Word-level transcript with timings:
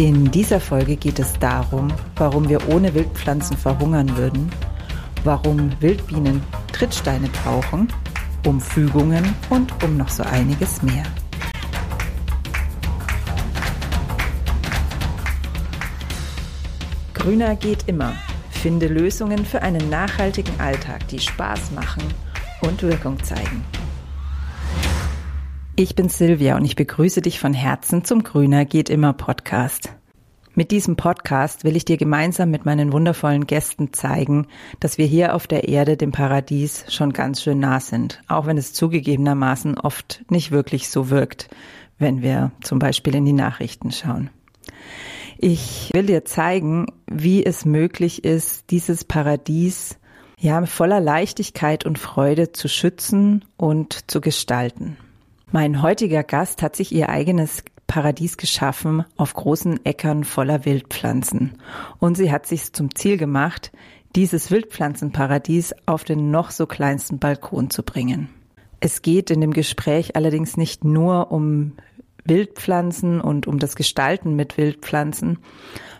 In 0.00 0.30
dieser 0.30 0.60
Folge 0.60 0.96
geht 0.96 1.18
es 1.18 1.38
darum, 1.40 1.88
warum 2.16 2.48
wir 2.48 2.70
ohne 2.70 2.94
Wildpflanzen 2.94 3.54
verhungern 3.58 4.16
würden, 4.16 4.50
warum 5.24 5.70
Wildbienen 5.82 6.42
Trittsteine 6.72 7.28
brauchen, 7.44 7.86
um 8.46 8.62
Fügungen 8.62 9.36
und 9.50 9.70
um 9.84 9.98
noch 9.98 10.08
so 10.08 10.22
einiges 10.22 10.82
mehr. 10.82 11.02
Grüner 17.12 17.54
geht 17.56 17.86
immer. 17.86 18.14
Finde 18.48 18.88
Lösungen 18.88 19.44
für 19.44 19.60
einen 19.60 19.90
nachhaltigen 19.90 20.58
Alltag, 20.60 21.06
die 21.08 21.20
Spaß 21.20 21.72
machen 21.72 22.04
und 22.62 22.80
Wirkung 22.80 23.22
zeigen. 23.22 23.62
Ich 25.82 25.94
bin 25.94 26.10
Silvia 26.10 26.56
und 26.56 26.66
ich 26.66 26.76
begrüße 26.76 27.22
dich 27.22 27.40
von 27.40 27.54
Herzen 27.54 28.04
zum 28.04 28.22
Grüner 28.22 28.66
geht 28.66 28.90
immer 28.90 29.14
Podcast. 29.14 29.96
Mit 30.54 30.72
diesem 30.72 30.94
Podcast 30.96 31.64
will 31.64 31.74
ich 31.74 31.86
dir 31.86 31.96
gemeinsam 31.96 32.50
mit 32.50 32.66
meinen 32.66 32.92
wundervollen 32.92 33.46
Gästen 33.46 33.94
zeigen, 33.94 34.46
dass 34.78 34.98
wir 34.98 35.06
hier 35.06 35.34
auf 35.34 35.46
der 35.46 35.68
Erde 35.68 35.96
dem 35.96 36.12
Paradies 36.12 36.84
schon 36.90 37.14
ganz 37.14 37.40
schön 37.40 37.60
nah 37.60 37.80
sind, 37.80 38.20
auch 38.28 38.44
wenn 38.44 38.58
es 38.58 38.74
zugegebenermaßen 38.74 39.78
oft 39.78 40.22
nicht 40.28 40.50
wirklich 40.50 40.90
so 40.90 41.08
wirkt, 41.08 41.48
wenn 41.98 42.20
wir 42.20 42.52
zum 42.60 42.78
Beispiel 42.78 43.14
in 43.14 43.24
die 43.24 43.32
Nachrichten 43.32 43.90
schauen. 43.90 44.28
Ich 45.38 45.88
will 45.94 46.04
dir 46.04 46.26
zeigen, 46.26 46.88
wie 47.10 47.42
es 47.42 47.64
möglich 47.64 48.22
ist, 48.22 48.70
dieses 48.70 49.04
Paradies 49.04 49.98
ja 50.38 50.66
voller 50.66 51.00
Leichtigkeit 51.00 51.86
und 51.86 51.98
Freude 51.98 52.52
zu 52.52 52.68
schützen 52.68 53.46
und 53.56 54.10
zu 54.10 54.20
gestalten. 54.20 54.98
Mein 55.52 55.82
heutiger 55.82 56.22
Gast 56.22 56.62
hat 56.62 56.76
sich 56.76 56.92
ihr 56.92 57.08
eigenes 57.08 57.64
Paradies 57.88 58.36
geschaffen 58.36 59.04
auf 59.16 59.34
großen 59.34 59.84
Äckern 59.84 60.22
voller 60.22 60.64
Wildpflanzen. 60.64 61.58
Und 61.98 62.16
sie 62.16 62.30
hat 62.30 62.46
sich 62.46 62.72
zum 62.72 62.94
Ziel 62.94 63.16
gemacht, 63.16 63.72
dieses 64.14 64.52
Wildpflanzenparadies 64.52 65.74
auf 65.86 66.04
den 66.04 66.30
noch 66.30 66.52
so 66.52 66.66
kleinsten 66.66 67.18
Balkon 67.18 67.68
zu 67.68 67.82
bringen. 67.82 68.28
Es 68.78 69.02
geht 69.02 69.32
in 69.32 69.40
dem 69.40 69.52
Gespräch 69.52 70.14
allerdings 70.14 70.56
nicht 70.56 70.84
nur 70.84 71.32
um 71.32 71.72
Wildpflanzen 72.24 73.20
und 73.20 73.48
um 73.48 73.58
das 73.58 73.74
Gestalten 73.74 74.36
mit 74.36 74.56
Wildpflanzen, 74.56 75.38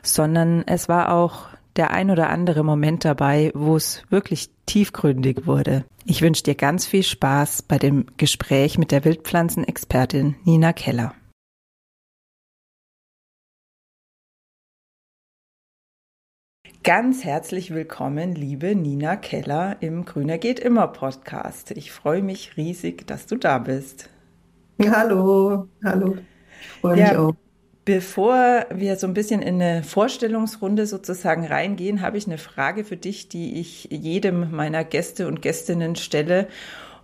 sondern 0.01 0.63
es 0.65 0.89
war 0.89 1.13
auch 1.13 1.49
der 1.75 1.91
ein 1.91 2.11
oder 2.13 2.31
andere 2.31 2.63
Moment 2.63 3.05
dabei, 3.05 3.51
wo 3.55 3.75
es 3.75 4.05
wirklich 4.11 4.51
tiefgründig 4.71 5.47
wurde. 5.47 5.85
Ich 6.05 6.23
wünsche 6.23 6.45
dir 6.45 6.55
ganz 6.55 6.87
viel 6.87 7.03
Spaß 7.03 7.63
bei 7.63 7.77
dem 7.79 8.07
Gespräch 8.17 8.79
mit 8.79 8.93
der 8.93 9.05
Wildpflanzenexpertin 9.05 10.37
Nina 10.45 10.73
Keller. 10.73 11.13
Ganz 16.85 17.25
herzlich 17.25 17.75
willkommen, 17.75 18.35
liebe 18.35 18.75
Nina 18.77 19.17
Keller 19.17 19.77
im 19.81 20.05
Grüner 20.05 20.39
geht 20.39 20.61
immer 20.61 20.87
Podcast. 20.87 21.73
Ich 21.73 21.91
freue 21.91 22.23
mich 22.23 22.57
riesig, 22.57 23.07
dass 23.07 23.27
du 23.27 23.37
da 23.37 23.59
bist. 23.59 24.09
Hallo, 24.81 25.69
hallo. 25.85 26.17
Ich 26.61 26.69
freue 26.69 26.99
ja, 26.99 27.09
mich 27.09 27.17
auch. 27.17 27.50
Bevor 27.85 28.67
wir 28.71 28.97
so 28.97 29.07
ein 29.07 29.15
bisschen 29.15 29.41
in 29.41 29.61
eine 29.61 29.83
Vorstellungsrunde 29.83 30.87
sozusagen 30.87 31.47
reingehen, 31.47 32.03
habe 32.03 32.19
ich 32.19 32.27
eine 32.27 32.37
Frage 32.37 32.85
für 32.85 32.97
dich, 32.97 33.29
die 33.29 33.59
ich 33.59 33.89
jedem 33.91 34.51
meiner 34.51 34.85
Gäste 34.85 35.27
und 35.27 35.41
Gästinnen 35.41 35.97
stelle. 35.97 36.49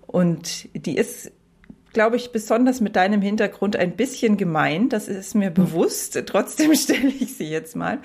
Und 0.06 0.68
die 0.74 0.96
ist, 0.96 1.32
glaube 1.94 2.16
ich, 2.16 2.30
besonders 2.30 2.82
mit 2.82 2.94
deinem 2.94 3.22
Hintergrund 3.22 3.74
ein 3.74 3.96
bisschen 3.96 4.36
gemein. 4.36 4.90
Das 4.90 5.08
ist 5.08 5.34
mir 5.34 5.50
bewusst. 5.50 6.22
Trotzdem 6.26 6.74
stelle 6.76 7.08
ich 7.08 7.36
sie 7.36 7.48
jetzt 7.48 7.74
mal. 7.74 7.98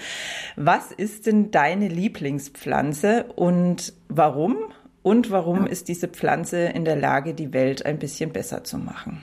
Was 0.56 0.94
ist 0.94 1.26
denn 1.26 1.52
deine 1.52 1.90
Lieblingspflanze 1.90 3.26
und 3.36 3.94
warum? 4.08 4.58
Und 5.04 5.30
warum 5.30 5.68
ist 5.68 5.90
diese 5.90 6.08
Pflanze 6.08 6.60
in 6.66 6.86
der 6.86 6.96
Lage, 6.96 7.34
die 7.34 7.54
Welt 7.54 7.86
ein 7.86 8.00
bisschen 8.00 8.32
besser 8.32 8.64
zu 8.64 8.78
machen? 8.78 9.22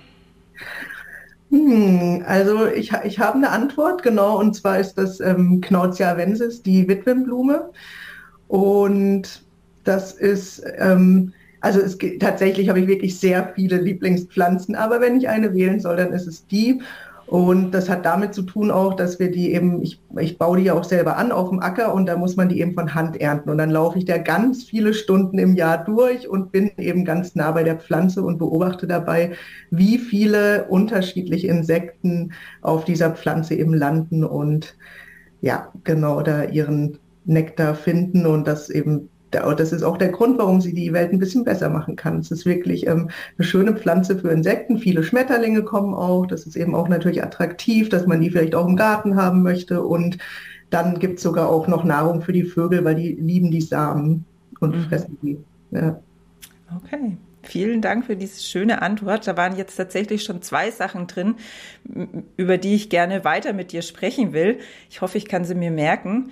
Hm, 1.51 2.23
also 2.27 2.67
ich, 2.67 2.93
ich 3.05 3.19
habe 3.19 3.37
eine 3.37 3.51
Antwort, 3.51 4.03
genau, 4.03 4.39
und 4.39 4.55
zwar 4.55 4.79
ist 4.79 4.95
das 4.99 5.19
ähm, 5.21 5.61
Knautia 5.63 6.17
vensis, 6.17 6.63
die 6.63 6.87
Witwenblume. 6.89 7.71
Und 8.49 9.47
das 9.85 10.13
ist, 10.15 10.63
ähm, 10.79 11.33
also 11.61 11.81
es, 11.81 11.99
tatsächlich 12.21 12.69
habe 12.69 12.81
ich 12.81 12.89
wirklich 12.89 13.19
sehr 13.21 13.53
viele 13.55 13.79
Lieblingspflanzen, 13.79 14.77
aber 14.77 15.01
wenn 15.01 15.19
ich 15.19 15.29
eine 15.29 15.55
wählen 15.55 15.81
soll, 15.81 15.97
dann 15.97 16.13
ist 16.13 16.27
es 16.27 16.47
die. 16.47 16.83
Und 17.29 17.73
das 17.73 17.91
hat 17.91 18.07
damit 18.07 18.33
zu 18.33 18.41
tun 18.41 18.71
auch, 18.71 18.95
dass 18.95 19.19
wir 19.19 19.31
die 19.31 19.53
eben, 19.53 19.83
ich, 19.83 20.01
ich 20.19 20.39
baue 20.39 20.57
die 20.57 20.65
ja 20.65 20.73
auch 20.73 20.85
selber 20.85 21.19
an 21.19 21.31
auf 21.31 21.51
dem 21.51 21.61
Acker 21.61 21.93
und 21.93 22.07
da 22.07 22.17
muss 22.17 22.37
man 22.37 22.49
die 22.49 22.59
eben 22.61 22.73
von 22.73 22.95
Hand 22.95 23.21
ernten. 23.21 23.51
Und 23.51 23.59
dann 23.59 23.69
laufe 23.69 23.99
ich 23.99 24.07
da 24.07 24.17
ganz 24.17 24.65
viele 24.65 24.95
Stunden 24.95 25.39
im 25.39 25.55
Jahr 25.55 25.85
durch 25.85 26.27
und 26.27 26.53
bin 26.53 26.71
eben 26.79 27.05
ganz 27.05 27.35
nah 27.35 27.51
bei 27.53 27.65
der 27.65 27.77
Pflanze 27.77 28.23
und 28.23 28.39
beobachte 28.39 28.87
dabei, 28.87 29.33
wie 29.71 29.99
viele 29.99 30.69
unterschiedliche 30.69 31.49
Insekten 31.49 32.33
auf 32.63 32.87
dieser 32.87 33.11
Pflanze 33.11 33.57
eben 33.57 33.75
landen 33.75 34.25
und 34.25 34.75
ja, 35.43 35.71
genau 35.85 36.23
da 36.23 36.45
ihren 36.45 36.99
Nektar 37.27 37.75
finden 37.75 38.25
und 38.25 38.49
das 38.49 38.71
eben 38.71 39.11
das 39.31 39.73
ist 39.73 39.83
auch 39.83 39.97
der 39.99 40.09
Grund, 40.09 40.39
warum 40.39 40.61
sie 40.61 40.73
die 40.73 40.93
Welt 40.93 41.13
ein 41.13 41.19
bisschen 41.19 41.45
besser 41.45 41.69
machen 41.69 41.97
kann. 41.97 42.19
Es 42.19 42.31
ist 42.31 42.47
wirklich 42.47 42.87
ähm, 42.87 43.11
eine 43.37 43.47
schöne 43.47 43.75
Pflanze 43.75 44.19
für 44.19 44.31
Insekten. 44.31 44.79
Viele 44.79 45.03
Schmetterlinge 45.03 45.63
kommen 45.63 45.95
auch. 45.95 46.27
Das 46.27 46.47
ist 46.47 46.57
eben 46.57 46.75
auch 46.75 46.89
natürlich 46.89 47.23
attraktiv, 47.23 47.89
dass 47.89 48.07
man 48.07 48.21
die 48.21 48.31
vielleicht 48.31 48.55
auch 48.55 48.67
im 48.67 48.77
Garten 48.77 49.17
haben 49.17 49.43
möchte. 49.43 49.83
Und 49.83 50.19
dann 50.71 50.99
gibt 50.99 51.19
es 51.19 51.23
sogar 51.23 51.49
auch 51.49 51.69
noch 51.69 51.85
Nahrung 51.85 52.23
für 52.23 52.33
die 52.33 52.45
Vögel, 52.45 52.85
weil 52.85 52.95
die 52.95 53.13
lieben 53.15 53.51
die 53.51 53.61
Samen 53.61 54.25
und 54.61 54.77
mhm. 54.77 54.83
fressen 54.85 55.19
die. 55.23 55.39
Ja. 55.71 56.01
Okay. 56.77 57.17
Vielen 57.43 57.81
Dank 57.81 58.05
für 58.05 58.17
diese 58.17 58.43
schöne 58.43 58.83
Antwort. 58.83 59.27
Da 59.27 59.37
waren 59.37 59.57
jetzt 59.57 59.77
tatsächlich 59.77 60.25
schon 60.25 60.43
zwei 60.43 60.71
Sachen 60.71 61.07
drin, 61.07 61.37
über 62.37 62.59
die 62.59 62.75
ich 62.75 62.91
gerne 62.91 63.25
weiter 63.25 63.53
mit 63.53 63.73
dir 63.73 63.81
sprechen 63.83 64.33
will. 64.33 64.59
Ich 64.91 65.01
hoffe, 65.01 65.17
ich 65.17 65.27
kann 65.29 65.45
sie 65.45 65.55
mir 65.55 65.71
merken, 65.71 66.31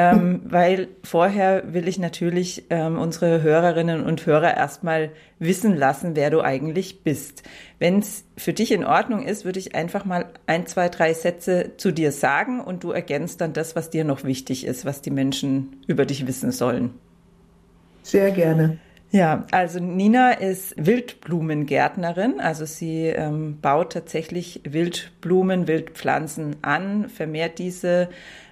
ähm, 0.00 0.42
weil 0.44 0.86
vorher 1.02 1.74
will 1.74 1.88
ich 1.88 1.98
natürlich 1.98 2.66
ähm, 2.70 3.00
unsere 3.00 3.42
Hörerinnen 3.42 4.04
und 4.04 4.26
Hörer 4.26 4.56
erstmal 4.56 5.10
wissen 5.40 5.76
lassen, 5.76 6.14
wer 6.14 6.30
du 6.30 6.40
eigentlich 6.40 7.02
bist. 7.02 7.42
Wenn 7.80 7.98
es 7.98 8.24
für 8.36 8.52
dich 8.52 8.70
in 8.70 8.84
Ordnung 8.84 9.26
ist, 9.26 9.44
würde 9.44 9.58
ich 9.58 9.74
einfach 9.74 10.04
mal 10.04 10.26
ein, 10.46 10.68
zwei, 10.68 10.88
drei 10.88 11.14
Sätze 11.14 11.72
zu 11.78 11.90
dir 11.90 12.12
sagen 12.12 12.60
und 12.60 12.84
du 12.84 12.92
ergänzt 12.92 13.40
dann 13.40 13.52
das, 13.52 13.74
was 13.74 13.90
dir 13.90 14.04
noch 14.04 14.22
wichtig 14.22 14.64
ist, 14.64 14.84
was 14.84 15.02
die 15.02 15.10
Menschen 15.10 15.82
über 15.88 16.06
dich 16.06 16.28
wissen 16.28 16.52
sollen. 16.52 16.94
Sehr 18.04 18.30
gerne. 18.30 18.78
Ja, 19.10 19.46
also 19.50 19.80
Nina 19.80 20.32
ist 20.32 20.74
Wildblumengärtnerin, 20.76 22.40
also 22.40 22.66
sie 22.66 23.06
ähm, 23.06 23.58
baut 23.60 23.94
tatsächlich 23.94 24.60
Wildblumen, 24.68 25.66
Wildpflanzen 25.66 26.56
an, 26.60 27.08
vermehrt 27.08 27.58
diese, 27.58 28.10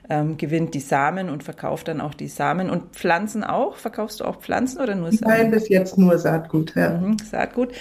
ähm, 0.09 0.37
gewinnt 0.37 0.75
die 0.75 0.81
Samen 0.81 1.31
und 1.31 1.43
verkauft 1.43 1.89
dann 1.89 2.01
auch 2.01 2.15
die 2.15 2.29
Samen. 2.29 2.71
Und 2.71 2.95
Pflanzen 2.95 3.45
auch? 3.45 3.77
Verkaufst 3.77 4.21
du 4.21 4.25
auch 4.25 4.41
Pflanzen 4.41 4.81
oder 4.81 4.95
nur 4.95 5.13
Samen? 5.13 5.33
Nein, 5.33 5.51
bis 5.51 5.69
jetzt 5.69 5.99
nur 5.99 6.19
Saatgut, 6.19 6.75
ja. 6.75 6.91
Mhm, 6.99 7.19
Saatgut, 7.19 7.73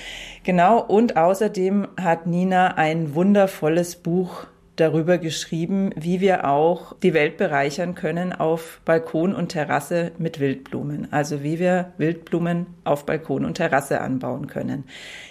genau. 0.43 0.83
Und 0.83 1.17
außerdem 1.17 1.87
hat 1.99 2.27
Nina 2.27 2.75
ein 2.75 3.15
wundervolles 3.15 3.95
Buch 3.95 4.47
darüber 4.75 5.17
geschrieben, 5.17 5.91
wie 5.95 6.19
wir 6.19 6.49
auch 6.49 6.95
die 7.01 7.13
Welt 7.13 7.37
bereichern 7.37 7.95
können 7.95 8.33
auf 8.33 8.81
Balkon 8.85 9.33
und 9.33 9.49
Terrasse 9.49 10.11
mit 10.17 10.39
Wildblumen. 10.39 11.11
Also 11.11 11.43
wie 11.43 11.59
wir 11.59 11.93
Wildblumen 11.97 12.67
auf 12.83 13.05
Balkon 13.05 13.45
und 13.45 13.55
Terrasse 13.55 14.01
anbauen 14.01 14.47
können. 14.47 14.83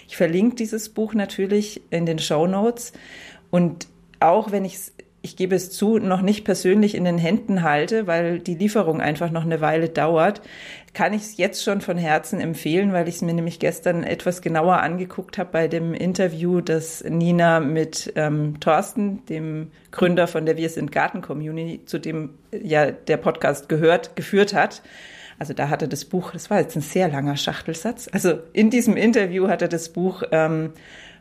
Ich 0.07 0.17
verlinke 0.17 0.55
dieses 0.55 0.89
Buch 0.89 1.13
natürlich 1.13 1.81
in 1.91 2.05
den 2.05 2.19
Show 2.19 2.47
Notes 2.47 2.93
und 3.51 3.87
auch 4.19 4.51
wenn 4.51 4.65
ich 4.65 4.75
es 4.75 4.93
ich 5.25 5.35
gebe 5.35 5.55
es 5.55 5.71
zu, 5.71 5.97
noch 5.97 6.21
nicht 6.21 6.45
persönlich 6.45 6.93
in 6.93 7.03
den 7.03 7.17
Händen 7.17 7.63
halte, 7.63 8.05
weil 8.05 8.39
die 8.39 8.53
Lieferung 8.53 9.01
einfach 9.01 9.31
noch 9.31 9.43
eine 9.43 9.59
Weile 9.59 9.89
dauert, 9.89 10.39
kann 10.93 11.13
ich 11.13 11.23
es 11.23 11.37
jetzt 11.37 11.63
schon 11.63 11.81
von 11.81 11.97
Herzen 11.97 12.39
empfehlen, 12.39 12.93
weil 12.93 13.07
ich 13.07 13.15
es 13.15 13.21
mir 13.23 13.33
nämlich 13.33 13.57
gestern 13.57 14.03
etwas 14.03 14.43
genauer 14.43 14.81
angeguckt 14.81 15.39
habe 15.39 15.49
bei 15.51 15.67
dem 15.67 15.95
Interview, 15.95 16.61
das 16.61 17.03
Nina 17.03 17.59
mit 17.59 18.13
ähm, 18.15 18.59
Thorsten, 18.59 19.25
dem 19.25 19.71
Gründer 19.91 20.27
von 20.27 20.45
der 20.45 20.57
Wir 20.57 20.69
sind 20.69 20.91
Garten 20.91 21.23
Community, 21.23 21.83
zu 21.85 21.97
dem 21.97 22.35
ja 22.51 22.91
der 22.91 23.17
Podcast 23.17 23.67
gehört, 23.67 24.15
geführt 24.15 24.53
hat. 24.53 24.83
Also 25.39 25.53
da 25.53 25.69
hatte 25.69 25.87
das 25.87 26.05
Buch, 26.05 26.31
das 26.31 26.51
war 26.51 26.59
jetzt 26.59 26.75
ein 26.75 26.81
sehr 26.81 27.09
langer 27.09 27.35
Schachtelsatz. 27.35 28.07
Also 28.11 28.39
in 28.53 28.69
diesem 28.69 28.95
Interview 28.95 29.47
hat 29.47 29.63
er 29.63 29.67
das 29.67 29.89
Buch 29.89 30.21
ähm, 30.31 30.71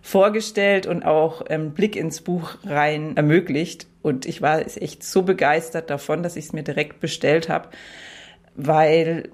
vorgestellt 0.04 0.86
und 0.86 1.02
auch 1.02 1.46
ähm, 1.48 1.70
Blick 1.70 1.96
ins 1.96 2.20
Buch 2.20 2.56
rein 2.62 3.16
ermöglicht. 3.16 3.86
Und 4.02 4.26
ich 4.26 4.42
war 4.42 4.60
echt 4.60 5.02
so 5.02 5.22
begeistert 5.22 5.88
davon, 5.88 6.22
dass 6.22 6.36
ich 6.36 6.44
es 6.44 6.52
mir 6.52 6.62
direkt 6.62 7.00
bestellt 7.00 7.48
habe, 7.48 7.70
weil 8.54 9.30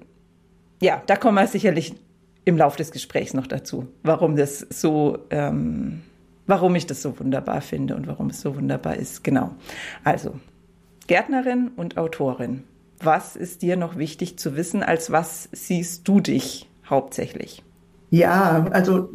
ja, 0.79 1.03
da 1.07 1.17
kommen 1.17 1.35
wir 1.35 1.45
sicherlich 1.45 1.93
im 2.45 2.57
Laufe 2.57 2.77
des 2.77 2.91
Gesprächs 2.91 3.33
noch 3.33 3.47
dazu, 3.47 3.89
warum 4.01 4.37
das 4.37 4.59
so, 4.59 5.19
ähm, 5.29 6.03
warum 6.47 6.73
ich 6.75 6.87
das 6.87 7.01
so 7.01 7.19
wunderbar 7.19 7.59
finde 7.59 7.97
und 7.97 8.07
warum 8.07 8.29
es 8.29 8.39
so 8.39 8.55
wunderbar 8.55 8.95
ist. 8.95 9.25
Genau. 9.25 9.51
Also 10.05 10.39
Gärtnerin 11.07 11.71
und 11.75 11.97
Autorin. 11.97 12.63
Was 13.01 13.35
ist 13.35 13.61
dir 13.61 13.75
noch 13.75 13.97
wichtig 13.97 14.39
zu 14.39 14.55
wissen? 14.55 14.83
Als 14.83 15.11
was 15.11 15.49
siehst 15.51 16.07
du 16.07 16.21
dich 16.21 16.69
hauptsächlich? 16.89 17.61
Ja, 18.09 18.67
also 18.71 19.09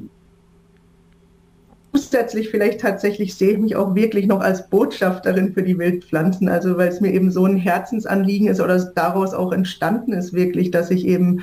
zusätzlich 2.02 2.50
vielleicht 2.50 2.80
tatsächlich 2.80 3.34
sehe 3.34 3.52
ich 3.52 3.58
mich 3.58 3.76
auch 3.76 3.94
wirklich 3.94 4.26
noch 4.26 4.40
als 4.40 4.68
Botschafterin 4.68 5.52
für 5.52 5.62
die 5.62 5.78
Wildpflanzen, 5.78 6.48
also 6.48 6.76
weil 6.76 6.88
es 6.88 7.00
mir 7.00 7.12
eben 7.12 7.30
so 7.30 7.44
ein 7.44 7.56
Herzensanliegen 7.56 8.48
ist 8.48 8.60
oder 8.60 8.78
daraus 8.94 9.34
auch 9.34 9.52
entstanden 9.52 10.12
ist 10.12 10.32
wirklich, 10.32 10.70
dass 10.70 10.90
ich 10.90 11.06
eben 11.06 11.42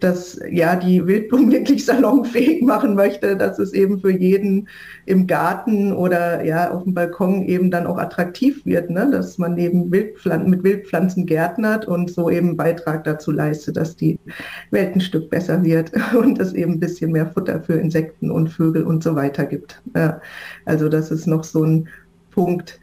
dass 0.00 0.40
ja 0.50 0.76
die 0.76 1.06
Wildblumen 1.06 1.50
wirklich 1.52 1.84
salonfähig 1.84 2.62
machen 2.62 2.94
möchte, 2.94 3.36
dass 3.36 3.58
es 3.58 3.72
eben 3.72 4.00
für 4.00 4.10
jeden 4.10 4.68
im 5.06 5.26
Garten 5.26 5.92
oder 5.92 6.44
ja 6.44 6.70
auf 6.70 6.84
dem 6.84 6.94
Balkon 6.94 7.42
eben 7.44 7.70
dann 7.70 7.86
auch 7.86 7.98
attraktiv 7.98 8.64
wird, 8.64 8.90
ne? 8.90 9.08
dass 9.10 9.38
man 9.38 9.56
eben 9.58 9.90
Wildpflanzen, 9.90 10.50
mit 10.50 10.62
Wildpflanzen 10.64 11.26
gärtnert 11.26 11.86
und 11.86 12.10
so 12.10 12.30
eben 12.30 12.48
einen 12.48 12.56
Beitrag 12.56 13.04
dazu 13.04 13.30
leistet, 13.30 13.76
dass 13.76 13.96
die 13.96 14.18
Welt 14.70 14.94
ein 14.94 15.00
Stück 15.00 15.30
besser 15.30 15.62
wird 15.62 15.92
und 16.18 16.38
es 16.40 16.52
eben 16.52 16.72
ein 16.72 16.80
bisschen 16.80 17.12
mehr 17.12 17.26
Futter 17.26 17.62
für 17.62 17.74
Insekten 17.74 18.30
und 18.30 18.48
Vögel 18.48 18.84
und 18.84 19.02
so 19.02 19.14
weiter 19.14 19.46
gibt. 19.46 19.82
Ja, 19.96 20.20
also 20.64 20.88
das 20.88 21.10
ist 21.10 21.26
noch 21.26 21.44
so 21.44 21.64
ein 21.64 21.88
Punkt, 22.30 22.80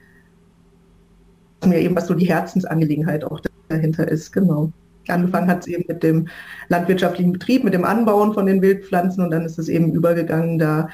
mir 1.66 1.80
eben 1.80 1.96
was 1.96 2.08
so 2.08 2.14
die 2.14 2.28
Herzensangelegenheit 2.28 3.24
auch 3.24 3.42
dahinter 3.70 4.08
ist, 4.08 4.32
genau. 4.32 4.72
Angefangen 5.12 5.50
hat 5.50 5.62
es 5.62 5.68
eben 5.68 5.86
mit 5.88 6.04
dem 6.04 6.28
landwirtschaftlichen 6.70 7.34
Betrieb, 7.34 7.64
mit 7.64 7.74
dem 7.74 7.86
Anbauen 7.86 8.34
von 8.34 8.46
den 8.46 8.62
Wildpflanzen 8.62 9.24
und 9.24 9.32
dann 9.32 9.46
ist 9.46 9.60
es 9.60 9.70
eben 9.70 9.94
übergegangen, 9.94 10.58
da 10.58 10.90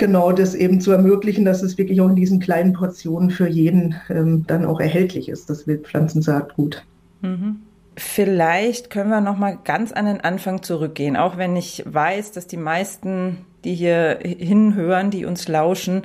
genau 0.00 0.32
das 0.32 0.54
eben 0.54 0.80
zu 0.80 0.90
ermöglichen, 0.90 1.44
dass 1.44 1.62
es 1.62 1.78
wirklich 1.78 2.00
auch 2.00 2.08
in 2.08 2.16
diesen 2.16 2.40
kleinen 2.40 2.72
Portionen 2.72 3.30
für 3.30 3.46
jeden 3.46 3.94
ähm, 4.08 4.44
dann 4.46 4.64
auch 4.64 4.80
erhältlich 4.80 5.28
ist, 5.28 5.48
das 5.48 5.66
Wildpflanzensaatgut. 5.66 6.84
Mhm. 7.20 7.60
Vielleicht 7.96 8.88
können 8.88 9.10
wir 9.10 9.20
noch 9.20 9.36
mal 9.36 9.58
ganz 9.62 9.92
an 9.92 10.06
den 10.06 10.20
Anfang 10.22 10.62
zurückgehen, 10.62 11.16
auch 11.16 11.36
wenn 11.36 11.54
ich 11.54 11.84
weiß, 11.86 12.32
dass 12.32 12.46
die 12.46 12.56
meisten, 12.56 13.38
die 13.64 13.74
hier 13.74 14.18
hinhören, 14.22 15.10
die 15.10 15.24
uns 15.24 15.48
lauschen, 15.48 16.02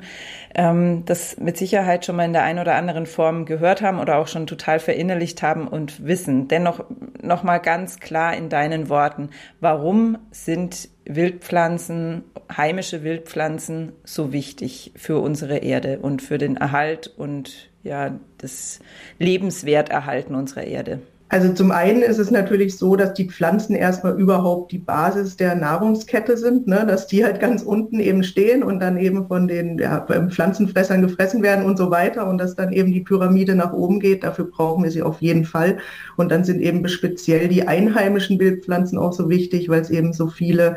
ähm, 0.54 1.04
das 1.04 1.36
mit 1.38 1.56
Sicherheit 1.56 2.04
schon 2.04 2.16
mal 2.16 2.24
in 2.24 2.32
der 2.32 2.42
einen 2.42 2.58
oder 2.58 2.74
anderen 2.74 3.06
Form 3.06 3.44
gehört 3.44 3.82
haben 3.82 3.98
oder 3.98 4.16
auch 4.18 4.28
schon 4.28 4.46
total 4.46 4.78
verinnerlicht 4.78 5.42
haben 5.42 5.68
und 5.68 6.04
wissen. 6.06 6.48
Dennoch 6.48 6.84
noch 7.22 7.42
mal 7.42 7.58
ganz 7.58 8.00
klar 8.00 8.36
in 8.36 8.48
deinen 8.48 8.88
Worten: 8.88 9.30
Warum 9.60 10.18
sind 10.30 10.88
Wildpflanzen, 11.04 12.24
heimische 12.54 13.02
Wildpflanzen 13.02 13.92
so 14.04 14.32
wichtig 14.32 14.92
für 14.96 15.18
unsere 15.18 15.58
Erde 15.58 15.98
und 16.00 16.22
für 16.22 16.38
den 16.38 16.56
Erhalt 16.56 17.12
und 17.16 17.70
ja 17.82 18.18
das 18.38 18.80
Lebenswerterhalten 19.18 20.34
unserer 20.34 20.64
Erde? 20.64 21.00
Also 21.28 21.52
zum 21.52 21.72
einen 21.72 22.02
ist 22.02 22.18
es 22.18 22.30
natürlich 22.30 22.76
so, 22.76 22.94
dass 22.94 23.12
die 23.12 23.28
Pflanzen 23.28 23.74
erstmal 23.74 24.18
überhaupt 24.18 24.70
die 24.70 24.78
Basis 24.78 25.36
der 25.36 25.56
Nahrungskette 25.56 26.36
sind, 26.36 26.68
ne? 26.68 26.84
dass 26.86 27.08
die 27.08 27.24
halt 27.24 27.40
ganz 27.40 27.62
unten 27.62 27.98
eben 27.98 28.22
stehen 28.22 28.62
und 28.62 28.78
dann 28.78 28.96
eben 28.96 29.26
von 29.26 29.48
den 29.48 29.76
ja, 29.78 30.06
Pflanzenfressern 30.06 31.02
gefressen 31.02 31.42
werden 31.42 31.64
und 31.64 31.78
so 31.78 31.90
weiter 31.90 32.28
und 32.28 32.38
dass 32.38 32.54
dann 32.54 32.72
eben 32.72 32.92
die 32.92 33.00
Pyramide 33.00 33.56
nach 33.56 33.72
oben 33.72 33.98
geht. 33.98 34.22
Dafür 34.22 34.44
brauchen 34.44 34.84
wir 34.84 34.92
sie 34.92 35.02
auf 35.02 35.20
jeden 35.20 35.44
Fall. 35.44 35.78
Und 36.16 36.30
dann 36.30 36.44
sind 36.44 36.60
eben 36.60 36.86
speziell 36.86 37.48
die 37.48 37.66
einheimischen 37.66 38.38
Wildpflanzen 38.38 38.96
auch 38.96 39.12
so 39.12 39.28
wichtig, 39.28 39.68
weil 39.68 39.80
es 39.80 39.90
eben 39.90 40.12
so 40.12 40.28
viele 40.28 40.76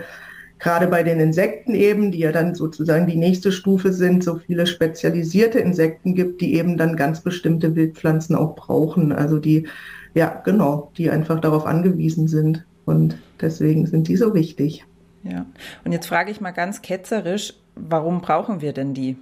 gerade 0.58 0.88
bei 0.88 1.04
den 1.04 1.20
Insekten 1.20 1.76
eben, 1.76 2.12
die 2.12 2.20
ja 2.20 2.32
dann 2.32 2.56
sozusagen 2.56 3.06
die 3.06 3.16
nächste 3.16 3.52
Stufe 3.52 3.94
sind, 3.94 4.24
so 4.24 4.40
viele 4.46 4.66
spezialisierte 4.66 5.60
Insekten 5.60 6.16
gibt, 6.16 6.42
die 6.42 6.56
eben 6.56 6.76
dann 6.76 6.96
ganz 6.96 7.22
bestimmte 7.22 7.76
Wildpflanzen 7.76 8.36
auch 8.36 8.56
brauchen. 8.56 9.12
Also 9.12 9.38
die 9.38 9.68
ja, 10.14 10.42
genau, 10.44 10.92
die 10.98 11.10
einfach 11.10 11.40
darauf 11.40 11.66
angewiesen 11.66 12.28
sind. 12.28 12.66
Und 12.86 13.18
deswegen 13.40 13.86
sind 13.86 14.08
die 14.08 14.18
so 14.18 14.34
wichtig. 14.34 14.86
Ja, 15.24 15.46
und 15.84 15.92
jetzt 15.92 16.08
frage 16.08 16.32
ich 16.32 16.42
mal 16.42 16.52
ganz 16.52 16.82
ketzerisch, 16.82 17.54
warum 17.76 18.22
brauchen 18.22 18.62
wir 18.62 18.74
denn 18.74 18.94
die? 18.94 19.18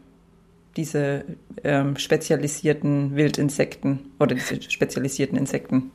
Diese 0.75 1.25
ähm, 1.63 1.98
spezialisierten 1.98 3.16
Wildinsekten 3.16 4.12
oder 4.19 4.36
diese 4.36 4.62
spezialisierten 4.62 5.38
Insekten? 5.38 5.92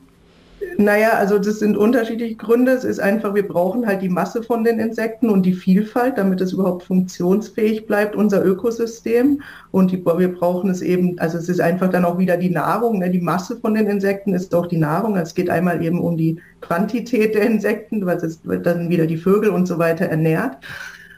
Naja, 0.77 1.11
also 1.11 1.39
das 1.39 1.59
sind 1.59 1.77
unterschiedliche 1.77 2.35
Gründe. 2.35 2.71
Es 2.71 2.83
ist 2.83 2.99
einfach, 2.99 3.33
wir 3.33 3.47
brauchen 3.47 3.85
halt 3.85 4.01
die 4.01 4.09
Masse 4.09 4.43
von 4.43 4.63
den 4.63 4.79
Insekten 4.79 5.29
und 5.29 5.45
die 5.45 5.53
Vielfalt, 5.53 6.17
damit 6.17 6.41
es 6.41 6.53
überhaupt 6.53 6.83
funktionsfähig 6.83 7.85
bleibt, 7.85 8.15
unser 8.15 8.43
Ökosystem. 8.45 9.41
Und 9.71 9.91
die, 9.91 10.05
wir 10.05 10.33
brauchen 10.33 10.69
es 10.69 10.81
eben, 10.81 11.19
also 11.19 11.37
es 11.37 11.49
ist 11.49 11.61
einfach 11.61 11.89
dann 11.89 12.05
auch 12.05 12.17
wieder 12.17 12.37
die 12.37 12.49
Nahrung. 12.49 12.99
Ne? 12.99 13.09
Die 13.09 13.21
Masse 13.21 13.57
von 13.57 13.73
den 13.73 13.87
Insekten 13.87 14.33
ist 14.33 14.53
auch 14.55 14.67
die 14.67 14.77
Nahrung. 14.77 15.15
Es 15.17 15.35
geht 15.35 15.49
einmal 15.49 15.83
eben 15.83 15.99
um 15.99 16.17
die 16.17 16.39
Quantität 16.61 17.35
der 17.35 17.43
Insekten, 17.43 18.05
weil 18.05 18.17
es 18.17 18.39
dann 18.63 18.89
wieder 18.89 19.05
die 19.05 19.17
Vögel 19.17 19.49
und 19.49 19.67
so 19.67 19.77
weiter 19.79 20.05
ernährt. 20.05 20.57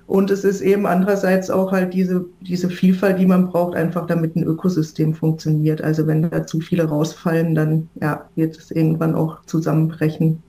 Und 0.07 0.29
es 0.29 0.43
ist 0.43 0.61
eben 0.61 0.85
andererseits 0.85 1.49
auch 1.49 1.71
halt 1.71 1.93
diese, 1.93 2.25
diese 2.41 2.69
Vielfalt, 2.69 3.19
die 3.19 3.25
man 3.25 3.47
braucht, 3.47 3.75
einfach 3.75 4.05
damit 4.05 4.35
ein 4.35 4.43
Ökosystem 4.43 5.15
funktioniert. 5.15 5.81
Also 5.81 6.05
wenn 6.05 6.29
da 6.29 6.45
zu 6.45 6.59
viele 6.59 6.85
rausfallen, 6.85 7.55
dann 7.55 7.89
ja, 7.99 8.29
wird 8.35 8.55
es 8.55 8.69
irgendwann 8.69 9.15
auch 9.15 9.43
zusammenbrechen. 9.45 10.43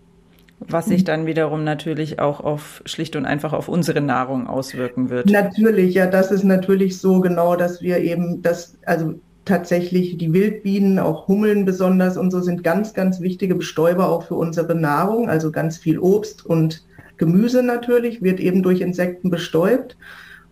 Was 0.60 0.86
sich 0.86 1.04
dann 1.04 1.26
wiederum 1.26 1.64
natürlich 1.64 2.18
auch 2.18 2.40
auf 2.40 2.82
schlicht 2.86 3.14
und 3.16 3.26
einfach 3.26 3.52
auf 3.52 3.68
unsere 3.68 4.00
Nahrung 4.00 4.46
auswirken 4.46 5.10
wird. 5.10 5.30
Natürlich, 5.30 5.94
ja, 5.94 6.06
das 6.06 6.30
ist 6.30 6.44
natürlich 6.44 6.98
so 6.98 7.20
genau, 7.20 7.56
dass 7.56 7.82
wir 7.82 7.98
eben 7.98 8.42
das, 8.42 8.78
also 8.86 9.14
tatsächlich 9.44 10.18
die 10.18 10.32
Wildbienen, 10.32 10.98
auch 10.98 11.28
Hummeln 11.28 11.64
besonders 11.66 12.16
und 12.16 12.30
so 12.30 12.40
sind 12.40 12.64
ganz, 12.64 12.94
ganz 12.94 13.20
wichtige 13.20 13.54
Bestäuber 13.54 14.08
auch 14.08 14.24
für 14.24 14.34
unsere 14.34 14.74
Nahrung. 14.74 15.28
Also 15.28 15.50
ganz 15.50 15.76
viel 15.76 15.98
Obst 15.98 16.44
und 16.44 16.84
Gemüse 17.16 17.62
natürlich, 17.62 18.22
wird 18.22 18.40
eben 18.40 18.62
durch 18.62 18.80
Insekten 18.80 19.30
bestäubt. 19.30 19.96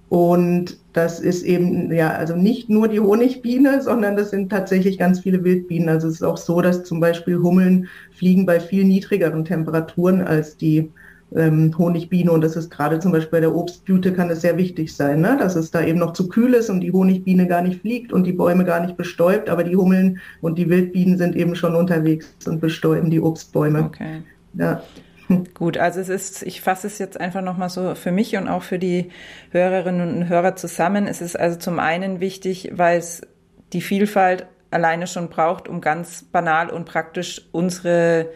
Und 0.08 0.78
das 0.92 1.18
ist 1.18 1.42
eben, 1.42 1.92
ja, 1.92 2.10
also 2.10 2.36
nicht 2.36 2.70
nur 2.70 2.88
die 2.88 3.00
Honigbiene, 3.00 3.82
sondern 3.82 4.16
das 4.16 4.30
sind 4.30 4.50
tatsächlich 4.50 4.98
ganz 4.98 5.20
viele 5.20 5.42
Wildbienen. 5.42 5.88
Also 5.88 6.08
es 6.08 6.14
ist 6.14 6.22
auch 6.22 6.36
so, 6.36 6.60
dass 6.60 6.84
zum 6.84 7.00
Beispiel 7.00 7.38
Hummeln 7.38 7.88
fliegen 8.12 8.46
bei 8.46 8.60
viel 8.60 8.84
niedrigeren 8.84 9.44
Temperaturen 9.44 10.20
als 10.20 10.56
die 10.56 10.92
ähm, 11.34 11.76
Honigbiene. 11.76 12.30
Und 12.30 12.42
das 12.42 12.54
ist 12.54 12.70
gerade 12.70 13.00
zum 13.00 13.12
Beispiel 13.12 13.30
bei 13.32 13.40
der 13.40 13.54
Obstblüte 13.54 14.12
kann 14.12 14.30
es 14.30 14.42
sehr 14.42 14.56
wichtig 14.56 14.94
sein, 14.94 15.20
ne? 15.20 15.36
dass 15.38 15.56
es 15.56 15.70
da 15.70 15.82
eben 15.82 15.98
noch 15.98 16.12
zu 16.12 16.28
kühl 16.28 16.54
ist 16.54 16.70
und 16.70 16.80
die 16.80 16.92
Honigbiene 16.92 17.46
gar 17.46 17.62
nicht 17.62 17.80
fliegt 17.80 18.12
und 18.12 18.24
die 18.24 18.32
Bäume 18.32 18.64
gar 18.64 18.80
nicht 18.80 18.96
bestäubt. 18.96 19.48
Aber 19.48 19.64
die 19.64 19.76
Hummeln 19.76 20.20
und 20.40 20.58
die 20.58 20.68
Wildbienen 20.68 21.18
sind 21.18 21.34
eben 21.34 21.56
schon 21.56 21.74
unterwegs 21.74 22.28
und 22.46 22.60
bestäuben 22.60 23.10
die 23.10 23.20
Obstbäume. 23.20 23.84
Okay. 23.84 24.22
Ja. 24.54 24.82
Gut, 25.54 25.78
also 25.78 26.00
es 26.00 26.08
ist, 26.08 26.42
ich 26.42 26.60
fasse 26.60 26.86
es 26.86 26.98
jetzt 26.98 27.20
einfach 27.20 27.42
nochmal 27.42 27.70
so 27.70 27.94
für 27.94 28.12
mich 28.12 28.36
und 28.36 28.48
auch 28.48 28.62
für 28.62 28.78
die 28.78 29.10
Hörerinnen 29.50 30.16
und 30.16 30.28
Hörer 30.28 30.56
zusammen. 30.56 31.06
Es 31.06 31.20
ist 31.20 31.38
also 31.38 31.58
zum 31.58 31.78
einen 31.78 32.20
wichtig, 32.20 32.70
weil 32.74 32.98
es 32.98 33.22
die 33.72 33.80
Vielfalt 33.80 34.46
alleine 34.70 35.06
schon 35.06 35.28
braucht, 35.28 35.68
um 35.68 35.80
ganz 35.80 36.24
banal 36.24 36.70
und 36.70 36.84
praktisch 36.84 37.42
unsere 37.52 38.30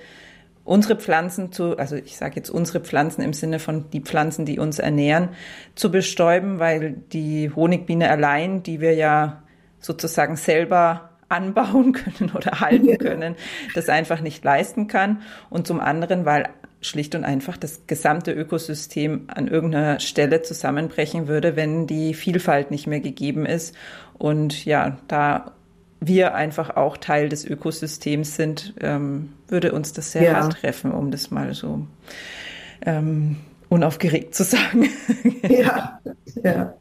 unsere 0.68 0.96
Pflanzen 0.96 1.50
zu, 1.50 1.78
also 1.78 1.96
ich 1.96 2.18
sage 2.18 2.36
jetzt 2.36 2.50
unsere 2.50 2.80
Pflanzen 2.80 3.22
im 3.22 3.32
Sinne 3.32 3.58
von 3.58 3.88
die 3.90 4.02
Pflanzen, 4.02 4.44
die 4.44 4.58
uns 4.58 4.78
ernähren, 4.78 5.30
zu 5.74 5.90
bestäuben, 5.90 6.58
weil 6.58 6.92
die 6.92 7.50
Honigbiene 7.56 8.10
allein, 8.10 8.62
die 8.62 8.82
wir 8.82 8.92
ja 8.92 9.42
sozusagen 9.80 10.36
selber 10.36 11.08
anbauen 11.30 11.92
können 11.94 12.32
oder 12.34 12.60
halten 12.60 12.98
können, 12.98 13.34
das 13.74 13.88
einfach 13.88 14.20
nicht 14.20 14.44
leisten 14.44 14.88
kann. 14.88 15.22
Und 15.48 15.66
zum 15.66 15.80
anderen, 15.80 16.26
weil 16.26 16.50
schlicht 16.80 17.14
und 17.14 17.24
einfach 17.24 17.56
das 17.56 17.86
gesamte 17.86 18.32
Ökosystem 18.32 19.24
an 19.28 19.48
irgendeiner 19.48 20.00
Stelle 20.00 20.42
zusammenbrechen 20.42 21.26
würde, 21.28 21.56
wenn 21.56 21.86
die 21.86 22.14
Vielfalt 22.14 22.70
nicht 22.70 22.86
mehr 22.86 23.00
gegeben 23.00 23.46
ist. 23.46 23.74
Und 24.16 24.64
ja, 24.64 24.98
da 25.08 25.52
wir 26.00 26.34
einfach 26.34 26.76
auch 26.76 26.96
Teil 26.96 27.28
des 27.28 27.44
Ökosystems 27.44 28.36
sind, 28.36 28.74
ähm, 28.80 29.32
würde 29.48 29.72
uns 29.72 29.92
das 29.92 30.12
sehr 30.12 30.22
ja. 30.22 30.34
hart 30.34 30.60
treffen, 30.60 30.92
um 30.92 31.10
das 31.10 31.30
mal 31.30 31.54
so 31.54 31.86
ähm, 32.86 33.36
unaufgeregt 33.68 34.34
zu 34.34 34.44
sagen. 34.44 34.88
ja, 35.48 36.00
ja. 36.42 36.74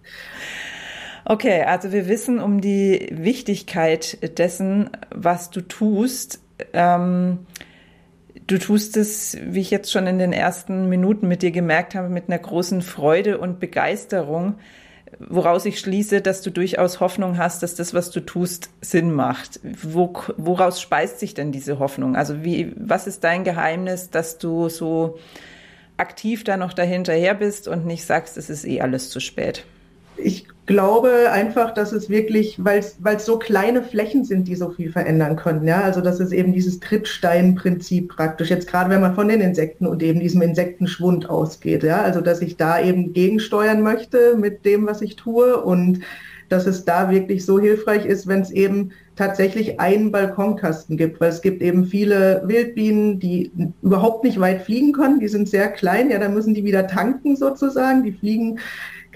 Okay, 1.25 1.63
also 1.63 1.91
wir 1.91 2.07
wissen 2.07 2.39
um 2.39 2.61
die 2.61 3.09
Wichtigkeit 3.11 4.37
dessen, 4.37 4.91
was 5.13 5.49
du 5.49 5.61
tust. 5.61 6.39
Ähm, 6.71 7.39
Du 8.47 8.57
tust 8.57 8.95
es, 8.95 9.37
wie 9.43 9.59
ich 9.59 9.71
jetzt 9.71 9.91
schon 9.91 10.07
in 10.07 10.19
den 10.19 10.31
ersten 10.31 10.87
Minuten 10.87 11.27
mit 11.27 11.41
dir 11.41 11.51
gemerkt 11.51 11.95
habe, 11.95 12.07
mit 12.07 12.29
einer 12.29 12.39
großen 12.39 12.81
Freude 12.81 13.39
und 13.39 13.59
Begeisterung, 13.59 14.55
woraus 15.19 15.65
ich 15.65 15.79
schließe, 15.79 16.21
dass 16.21 16.41
du 16.41 16.49
durchaus 16.49 17.01
Hoffnung 17.01 17.37
hast, 17.37 17.61
dass 17.61 17.75
das, 17.75 17.93
was 17.93 18.09
du 18.09 18.21
tust, 18.21 18.69
Sinn 18.79 19.11
macht. 19.11 19.59
Wo, 19.63 20.13
woraus 20.37 20.81
speist 20.81 21.19
sich 21.19 21.33
denn 21.33 21.51
diese 21.51 21.79
Hoffnung? 21.79 22.15
Also 22.15 22.43
wie, 22.43 22.73
was 22.77 23.05
ist 23.05 23.25
dein 23.25 23.43
Geheimnis, 23.43 24.11
dass 24.11 24.37
du 24.37 24.69
so 24.69 25.17
aktiv 25.97 26.45
da 26.45 26.55
noch 26.55 26.73
dahinterher 26.73 27.33
bist 27.33 27.67
und 27.67 27.85
nicht 27.85 28.05
sagst, 28.05 28.37
es 28.37 28.49
ist 28.49 28.65
eh 28.65 28.79
alles 28.79 29.09
zu 29.09 29.19
spät? 29.19 29.65
Ich 30.15 30.47
glaube 30.67 31.31
einfach, 31.31 31.73
dass 31.73 31.93
es 31.93 32.09
wirklich, 32.09 32.63
weil 32.63 32.79
es 32.79 33.25
so 33.25 33.39
kleine 33.39 33.81
Flächen 33.81 34.23
sind, 34.25 34.47
die 34.47 34.55
so 34.55 34.69
viel 34.69 34.91
verändern 34.91 35.35
können. 35.35 35.65
Ja, 35.67 35.81
also 35.81 36.01
dass 36.01 36.19
es 36.19 36.31
eben 36.31 36.53
dieses 36.53 36.79
Trittsteinprinzip 36.79 38.09
praktisch 38.09 38.49
jetzt 38.49 38.67
gerade, 38.67 38.89
wenn 38.89 39.01
man 39.01 39.15
von 39.15 39.29
den 39.29 39.41
Insekten 39.41 39.87
und 39.87 40.03
eben 40.03 40.19
diesem 40.19 40.41
Insektenschwund 40.41 41.29
ausgeht. 41.29 41.83
Ja, 41.83 42.01
also 42.01 42.21
dass 42.21 42.41
ich 42.41 42.57
da 42.57 42.79
eben 42.79 43.13
gegensteuern 43.13 43.81
möchte 43.81 44.37
mit 44.37 44.65
dem, 44.65 44.85
was 44.85 45.01
ich 45.01 45.15
tue 45.15 45.59
und 45.61 46.01
dass 46.49 46.65
es 46.65 46.85
da 46.85 47.11
wirklich 47.11 47.45
so 47.45 47.59
hilfreich 47.59 48.05
ist, 48.05 48.27
wenn 48.27 48.41
es 48.41 48.51
eben 48.51 48.91
tatsächlich 49.15 49.79
einen 49.79 50.11
Balkonkasten 50.11 50.95
gibt, 50.95 51.19
weil 51.19 51.29
es 51.29 51.41
gibt 51.41 51.61
eben 51.61 51.85
viele 51.85 52.43
Wildbienen, 52.45 53.19
die 53.19 53.51
überhaupt 53.81 54.23
nicht 54.23 54.39
weit 54.39 54.61
fliegen 54.61 54.93
können, 54.93 55.19
die 55.19 55.27
sind 55.27 55.49
sehr 55.49 55.69
klein, 55.69 56.09
ja, 56.11 56.19
da 56.19 56.29
müssen 56.29 56.53
die 56.53 56.63
wieder 56.63 56.87
tanken 56.87 57.35
sozusagen, 57.35 58.03
die 58.03 58.13
fliegen 58.13 58.59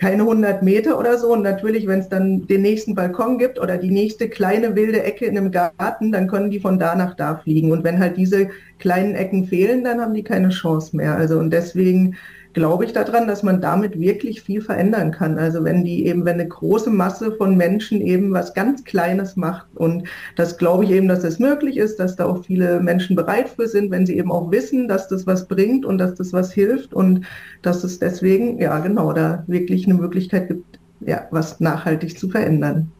keine 0.02 0.24
100 0.24 0.64
Meter 0.64 0.98
oder 0.98 1.20
so. 1.20 1.32
Und 1.32 1.44
natürlich, 1.44 1.86
wenn 1.86 2.00
es 2.00 2.10
dann 2.10 2.48
den 2.48 2.64
nächsten 2.64 2.96
Balkon 2.96 3.38
gibt 3.38 3.60
oder 3.60 3.78
die 3.78 3.92
nächste 3.92 4.30
kleine 4.30 4.76
wilde 4.76 5.04
Ecke 5.04 5.26
in 5.26 5.38
einem 5.38 5.52
Garten, 5.52 6.12
dann 6.12 6.28
können 6.28 6.50
die 6.50 6.60
von 6.60 6.80
da 6.80 6.96
nach 6.96 7.14
da 7.16 7.36
fliegen. 7.36 7.72
Und 7.72 7.84
wenn 7.84 8.00
halt 8.00 8.18
diese 8.18 8.50
kleinen 8.80 9.14
Ecken 9.14 9.46
fehlen, 9.46 9.84
dann 9.84 10.02
haben 10.02 10.16
die 10.16 10.24
keine 10.24 10.50
Chance 10.50 10.98
mehr. 10.98 11.16
Also 11.16 11.38
und 11.38 11.52
deswegen 11.52 12.16
glaube 12.54 12.86
ich 12.86 12.94
daran, 12.94 13.28
dass 13.28 13.44
man 13.44 13.62
damit 13.62 14.00
wirklich 14.00 14.42
viel 14.42 14.62
verändern 14.62 15.12
kann. 15.12 15.38
Also 15.38 15.64
wenn 15.64 15.84
die 15.84 16.06
eben, 16.06 16.26
wenn 16.26 16.40
eine 16.40 16.48
große 16.48 16.90
Masse 16.90 17.32
von 17.34 17.56
Menschen 17.56 18.02
eben 18.02 18.34
was 18.34 18.54
ganz 18.54 18.84
Kleines 18.84 19.36
macht 19.36 19.68
und 19.76 20.08
das 20.36 20.58
glaube 20.58 20.84
ich 20.84 20.92
eben, 20.92 21.08
dass 21.08 21.22
das 21.22 21.40
möglich 21.40 21.78
ist, 21.78 22.00
dass 22.00 22.16
da 22.16 22.26
auch 22.26 22.44
viele 22.44 22.80
Menschen 22.80 23.16
bereit 23.16 23.50
für 23.50 23.68
sind, 23.68 23.92
wenn 23.92 24.06
sie 24.06 24.18
eben 24.18 24.32
auch 24.32 24.52
wissen, 24.52 24.88
dass 24.88 25.08
das 25.08 25.28
was 25.28 25.48
bringt 25.48 25.86
und 25.86 25.98
dass 25.98 26.16
das 26.16 26.34
was 26.34 26.52
hilft 26.52 26.94
und 26.94 27.26
dass 27.62 27.84
es 27.84 28.00
deswegen, 28.00 28.60
ja 28.60 28.80
genau, 28.80 29.14
da 29.14 29.44
wirklich 29.48 29.86
eine 29.86 29.96
Möglichkeit 29.96 30.48
gibt, 30.48 30.80
ja, 31.02 31.28
was 31.32 31.60
nachhaltig 31.60 32.18
zu 32.18 32.30
verändern. 32.30 32.92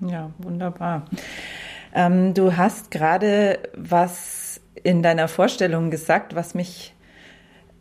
Ja, 0.00 0.30
wunderbar. 0.38 1.06
Ähm, 1.94 2.34
du 2.34 2.56
hast 2.56 2.90
gerade 2.90 3.58
was 3.76 4.60
in 4.82 5.02
deiner 5.02 5.28
Vorstellung 5.28 5.90
gesagt, 5.90 6.34
was 6.34 6.54
mich 6.54 6.94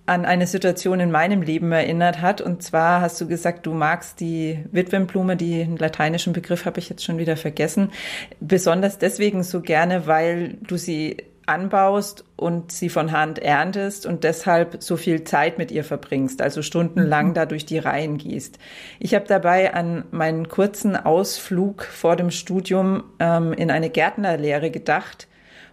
an 0.10 0.25
eine 0.25 0.48
Situation 0.48 1.00
in 1.00 1.12
meinem 1.12 1.44
Leben 1.44 1.72
erinnert 1.72 2.20
hat. 2.20 2.42
Und 2.42 2.63
zwar 2.63 3.01
hast 3.01 3.22
du 3.22 3.28
gesagt, 3.28 3.68
du 3.68 3.74
magst 3.74 4.20
die 4.20 4.60
Witwenblume, 4.72 5.38
den 5.38 5.78
lateinischen 5.78 6.34
Begriff 6.34 6.66
habe 6.66 6.80
ich 6.80 6.89
jetzt 6.89 7.04
schon 7.04 7.20
wieder 7.20 7.38
vergessen, 7.38 7.92
besonders 8.39 8.98
deswegen 8.98 9.44
so 9.44 9.62
gerne, 9.62 10.08
weil 10.08 10.58
du 10.62 10.78
sie 10.78 11.18
anbaust 11.46 12.25
und 12.36 12.72
sie 12.72 12.89
von 12.89 13.12
Hand 13.12 13.39
erntest 13.39 14.06
und 14.06 14.24
deshalb 14.24 14.82
so 14.82 14.98
viel 14.98 15.24
Zeit 15.24 15.58
mit 15.58 15.72
ihr 15.72 15.84
verbringst, 15.84 16.42
also 16.42 16.62
stundenlang 16.62 17.30
mhm. 17.30 17.34
da 17.34 17.46
durch 17.46 17.66
die 17.66 17.80
Reihen 17.80 18.18
gehst. 18.18 18.60
Ich 19.00 19.16
habe 19.16 19.25
dabei 19.28 19.74
an 19.74 20.06
meinen 20.12 20.48
kurzen 20.48 20.96
Ausflug 20.96 21.84
vor 21.84 22.16
dem 22.16 22.32
Studium 22.32 23.04
ähm, 23.20 23.54
in 23.54 23.72
eine 23.72 23.89
Gärtnerlehre 23.89 24.72
gedacht, 24.72 25.28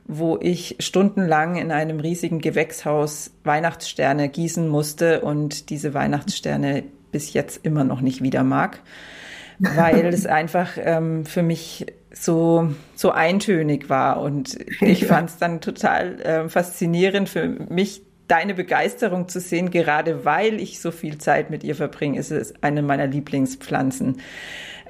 wo 0.08 0.38
ich 0.40 0.76
stundenlang 0.78 1.56
in 1.56 1.72
einem 1.72 2.00
riesigen 2.00 2.40
Gewächshaus 2.40 3.32
Weihnachtssterne 3.44 4.28
gießen 4.28 4.68
musste 4.68 5.20
und 5.20 5.70
diese 5.70 5.94
Weihnachtssterne 5.94 6.84
bis 7.10 7.32
jetzt 7.32 7.64
immer 7.64 7.84
noch 7.84 8.00
nicht 8.00 8.22
wieder 8.22 8.44
mag, 8.44 8.80
weil 9.58 10.06
es 10.06 10.26
einfach 10.26 10.72
ähm, 10.76 11.24
für 11.24 11.42
mich 11.42 11.86
so, 12.12 12.70
so 12.94 13.10
eintönig 13.10 13.88
war. 13.88 14.20
Und 14.20 14.58
ich 14.80 15.02
ja. 15.02 15.08
fand 15.08 15.30
es 15.30 15.38
dann 15.38 15.60
total 15.60 16.20
äh, 16.20 16.48
faszinierend 16.48 17.28
für 17.28 17.48
mich, 17.48 18.02
deine 18.28 18.54
Begeisterung 18.54 19.28
zu 19.28 19.38
sehen, 19.38 19.70
gerade 19.70 20.24
weil 20.24 20.60
ich 20.60 20.80
so 20.80 20.90
viel 20.90 21.18
Zeit 21.18 21.50
mit 21.50 21.62
ihr 21.62 21.76
verbringe, 21.76 22.18
ist 22.18 22.32
es 22.32 22.60
eine 22.60 22.82
meiner 22.82 23.06
Lieblingspflanzen. 23.06 24.20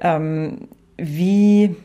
Ähm, 0.00 0.68
wie 0.96 1.76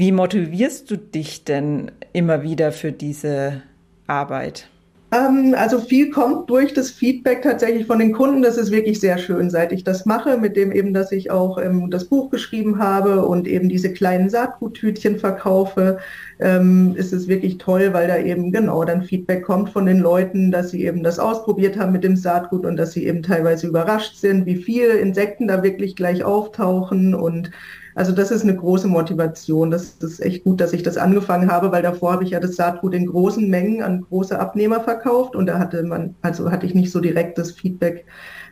wie 0.00 0.12
motivierst 0.12 0.90
du 0.90 0.96
dich 0.96 1.44
denn 1.44 1.92
immer 2.14 2.42
wieder 2.42 2.72
für 2.72 2.90
diese 2.90 3.60
Arbeit? 4.06 4.66
Ähm, 5.12 5.54
also 5.58 5.78
viel 5.78 6.08
kommt 6.08 6.48
durch 6.48 6.72
das 6.72 6.90
Feedback 6.90 7.42
tatsächlich 7.42 7.86
von 7.86 7.98
den 7.98 8.12
Kunden. 8.12 8.40
Das 8.40 8.56
ist 8.56 8.70
wirklich 8.70 8.98
sehr 8.98 9.18
schön, 9.18 9.50
seit 9.50 9.72
ich 9.72 9.84
das 9.84 10.06
mache, 10.06 10.38
mit 10.38 10.56
dem 10.56 10.72
eben, 10.72 10.94
dass 10.94 11.12
ich 11.12 11.30
auch 11.30 11.58
ähm, 11.58 11.90
das 11.90 12.06
Buch 12.06 12.30
geschrieben 12.30 12.78
habe 12.78 13.26
und 13.26 13.46
eben 13.46 13.68
diese 13.68 13.92
kleinen 13.92 14.30
Saatguttütchen 14.30 15.18
verkaufe. 15.18 15.98
Ähm, 16.38 16.94
ist 16.96 17.12
es 17.12 17.28
wirklich 17.28 17.58
toll, 17.58 17.92
weil 17.92 18.08
da 18.08 18.16
eben 18.16 18.52
genau 18.52 18.82
dann 18.84 19.02
Feedback 19.02 19.44
kommt 19.44 19.68
von 19.68 19.84
den 19.84 19.98
Leuten, 19.98 20.50
dass 20.50 20.70
sie 20.70 20.86
eben 20.86 21.02
das 21.02 21.18
ausprobiert 21.18 21.76
haben 21.78 21.92
mit 21.92 22.04
dem 22.04 22.16
Saatgut 22.16 22.64
und 22.64 22.78
dass 22.78 22.92
sie 22.92 23.06
eben 23.06 23.22
teilweise 23.22 23.66
überrascht 23.66 24.16
sind, 24.16 24.46
wie 24.46 24.56
viele 24.56 24.94
Insekten 24.94 25.46
da 25.46 25.62
wirklich 25.62 25.94
gleich 25.94 26.24
auftauchen 26.24 27.14
und 27.14 27.50
also 27.94 28.12
das 28.12 28.30
ist 28.30 28.42
eine 28.42 28.56
große 28.56 28.88
Motivation. 28.88 29.70
Das, 29.70 29.98
das 29.98 30.12
ist 30.12 30.20
echt 30.20 30.44
gut, 30.44 30.60
dass 30.60 30.72
ich 30.72 30.82
das 30.82 30.96
angefangen 30.96 31.50
habe, 31.50 31.72
weil 31.72 31.82
davor 31.82 32.12
habe 32.12 32.24
ich 32.24 32.30
ja 32.30 32.40
das 32.40 32.56
Saatgut 32.56 32.94
in 32.94 33.06
großen 33.06 33.48
Mengen 33.48 33.82
an 33.82 34.02
große 34.02 34.38
Abnehmer 34.38 34.80
verkauft 34.80 35.34
und 35.36 35.46
da 35.46 35.58
hatte 35.58 35.82
man, 35.82 36.14
also 36.22 36.50
hatte 36.50 36.66
ich 36.66 36.74
nicht 36.74 36.90
so 36.90 37.00
direktes 37.00 37.52
Feedback 37.52 38.04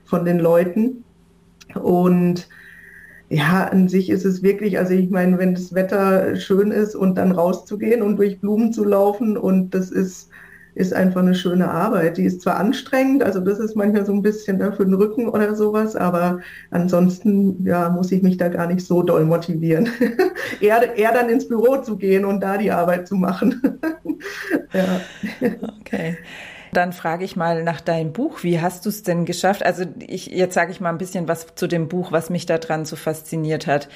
von 0.04 0.24
den 0.24 0.38
Leuten. 0.38 1.04
Und 1.74 2.48
ja, 3.28 3.64
an 3.64 3.88
sich 3.88 4.08
ist 4.08 4.24
es 4.24 4.42
wirklich, 4.42 4.78
also 4.78 4.94
ich 4.94 5.10
meine, 5.10 5.38
wenn 5.38 5.54
das 5.54 5.74
Wetter 5.74 6.36
schön 6.36 6.70
ist 6.70 6.94
und 6.94 7.16
dann 7.16 7.32
rauszugehen 7.32 8.02
und 8.02 8.16
durch 8.16 8.40
Blumen 8.40 8.72
zu 8.72 8.84
laufen 8.84 9.36
und 9.36 9.74
das 9.74 9.90
ist 9.90 10.30
ist 10.78 10.94
einfach 10.94 11.22
eine 11.22 11.34
schöne 11.34 11.68
Arbeit. 11.68 12.16
Die 12.18 12.24
ist 12.24 12.40
zwar 12.40 12.56
anstrengend, 12.56 13.24
also 13.24 13.40
das 13.40 13.58
ist 13.58 13.74
manchmal 13.74 14.06
so 14.06 14.12
ein 14.12 14.22
bisschen 14.22 14.58
für 14.72 14.84
den 14.84 14.94
Rücken 14.94 15.28
oder 15.28 15.56
sowas, 15.56 15.96
aber 15.96 16.38
ansonsten 16.70 17.64
ja, 17.66 17.88
muss 17.88 18.12
ich 18.12 18.22
mich 18.22 18.36
da 18.36 18.48
gar 18.48 18.68
nicht 18.68 18.86
so 18.86 19.02
doll 19.02 19.24
motivieren. 19.24 19.88
eher, 20.60 20.96
eher 20.96 21.12
dann 21.12 21.28
ins 21.28 21.48
Büro 21.48 21.78
zu 21.78 21.96
gehen 21.96 22.24
und 22.24 22.40
da 22.40 22.58
die 22.58 22.70
Arbeit 22.70 23.08
zu 23.08 23.16
machen. 23.16 23.80
ja. 24.72 25.00
Okay. 25.80 26.16
Dann 26.72 26.92
frage 26.92 27.24
ich 27.24 27.34
mal 27.34 27.64
nach 27.64 27.80
deinem 27.80 28.12
Buch. 28.12 28.44
Wie 28.44 28.60
hast 28.60 28.84
du 28.86 28.90
es 28.90 29.02
denn 29.02 29.24
geschafft? 29.24 29.64
Also 29.64 29.84
ich, 30.06 30.26
jetzt 30.26 30.54
sage 30.54 30.70
ich 30.70 30.80
mal 30.80 30.90
ein 30.90 30.98
bisschen 30.98 31.26
was 31.26 31.54
zu 31.56 31.66
dem 31.66 31.88
Buch, 31.88 32.12
was 32.12 32.30
mich 32.30 32.46
daran 32.46 32.84
so 32.84 32.94
fasziniert 32.94 33.66
hat. 33.66 33.88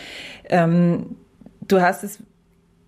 Ähm, 0.48 1.16
du 1.60 1.80
hast 1.80 2.02
es 2.02 2.18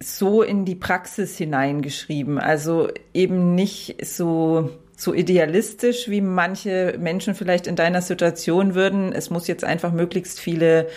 so 0.05 0.43
in 0.43 0.65
die 0.65 0.75
Praxis 0.75 1.37
hineingeschrieben. 1.37 2.39
Also 2.39 2.89
eben 3.13 3.55
nicht 3.55 4.05
so 4.05 4.71
so 4.97 5.13
idealistisch, 5.13 6.09
wie 6.09 6.21
manche 6.21 6.97
Menschen 6.99 7.35
vielleicht 7.35 7.67
in 7.67 7.77
deiner 7.77 8.01
Situation 8.01 8.75
würden. 8.75 9.13
Es 9.13 9.29
muss 9.29 9.49
jetzt 9.49 9.65
einfach 9.65 9.93
möglichst 9.93 10.39
viele 10.39 10.89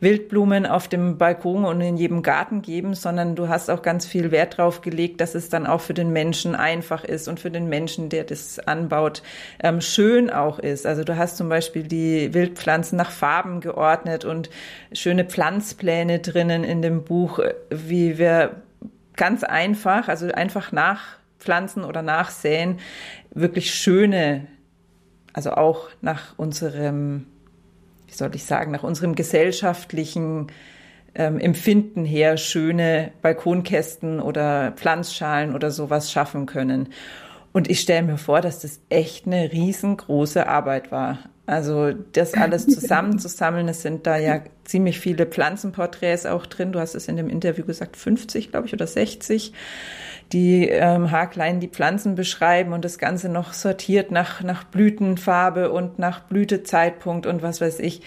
Wildblumen 0.00 0.66
auf 0.66 0.88
dem 0.88 1.18
Balkon 1.18 1.64
und 1.64 1.80
in 1.80 1.96
jedem 1.96 2.22
Garten 2.22 2.62
geben, 2.62 2.94
sondern 2.94 3.34
du 3.36 3.48
hast 3.48 3.70
auch 3.70 3.82
ganz 3.82 4.06
viel 4.06 4.30
Wert 4.30 4.58
drauf 4.58 4.80
gelegt, 4.80 5.20
dass 5.20 5.34
es 5.34 5.48
dann 5.48 5.66
auch 5.66 5.80
für 5.80 5.94
den 5.94 6.10
Menschen 6.10 6.54
einfach 6.54 7.04
ist 7.04 7.28
und 7.28 7.40
für 7.40 7.50
den 7.50 7.68
Menschen, 7.68 8.08
der 8.08 8.24
das 8.24 8.58
anbaut, 8.58 9.22
ähm, 9.62 9.80
schön 9.80 10.30
auch 10.30 10.58
ist. 10.58 10.86
Also 10.86 11.04
du 11.04 11.16
hast 11.16 11.36
zum 11.36 11.48
Beispiel 11.48 11.84
die 11.84 12.34
Wildpflanzen 12.34 12.96
nach 12.96 13.10
Farben 13.10 13.60
geordnet 13.60 14.24
und 14.24 14.50
schöne 14.92 15.24
Pflanzpläne 15.24 16.18
drinnen 16.18 16.64
in 16.64 16.82
dem 16.82 17.04
Buch, 17.04 17.40
wie 17.70 18.18
wir 18.18 18.62
ganz 19.16 19.44
einfach, 19.44 20.08
also 20.08 20.26
einfach 20.32 20.72
nachpflanzen 20.72 21.84
oder 21.84 22.02
nachsäen, 22.02 22.78
wirklich 23.32 23.74
schöne, 23.74 24.46
also 25.32 25.52
auch 25.52 25.88
nach 26.00 26.34
unserem 26.36 27.26
wie 28.14 28.18
soll 28.18 28.34
ich 28.36 28.44
sagen, 28.44 28.70
nach 28.70 28.84
unserem 28.84 29.16
gesellschaftlichen 29.16 30.46
ähm, 31.16 31.40
Empfinden 31.40 32.04
her 32.04 32.36
schöne 32.36 33.10
Balkonkästen 33.22 34.20
oder 34.20 34.70
Pflanzschalen 34.72 35.52
oder 35.52 35.72
sowas 35.72 36.12
schaffen 36.12 36.46
können. 36.46 36.90
Und 37.52 37.68
ich 37.68 37.80
stelle 37.80 38.06
mir 38.06 38.16
vor, 38.16 38.40
dass 38.40 38.60
das 38.60 38.80
echt 38.88 39.26
eine 39.26 39.50
riesengroße 39.50 40.46
Arbeit 40.46 40.92
war. 40.92 41.18
Also 41.46 41.92
das 41.92 42.32
alles 42.34 42.66
zusammenzusammeln, 42.66 43.68
es 43.68 43.82
sind 43.82 44.06
da 44.06 44.16
ja 44.16 44.40
ziemlich 44.64 44.98
viele 44.98 45.26
Pflanzenporträts 45.26 46.24
auch 46.24 46.46
drin. 46.46 46.72
Du 46.72 46.80
hast 46.80 46.94
es 46.94 47.06
in 47.06 47.16
dem 47.16 47.28
Interview 47.28 47.66
gesagt, 47.66 47.96
50, 47.96 48.50
glaube 48.50 48.66
ich, 48.66 48.72
oder 48.72 48.86
60 48.86 49.52
die 50.32 50.68
ähm, 50.68 51.10
haarklein 51.10 51.60
die 51.60 51.68
Pflanzen 51.68 52.14
beschreiben 52.14 52.72
und 52.72 52.84
das 52.84 52.98
Ganze 52.98 53.28
noch 53.28 53.52
sortiert 53.52 54.10
nach, 54.10 54.42
nach 54.42 54.64
Blütenfarbe 54.64 55.70
und 55.70 55.98
nach 55.98 56.20
Blütezeitpunkt 56.20 57.26
und 57.26 57.42
was 57.42 57.60
weiß 57.60 57.78
ich. 57.80 58.02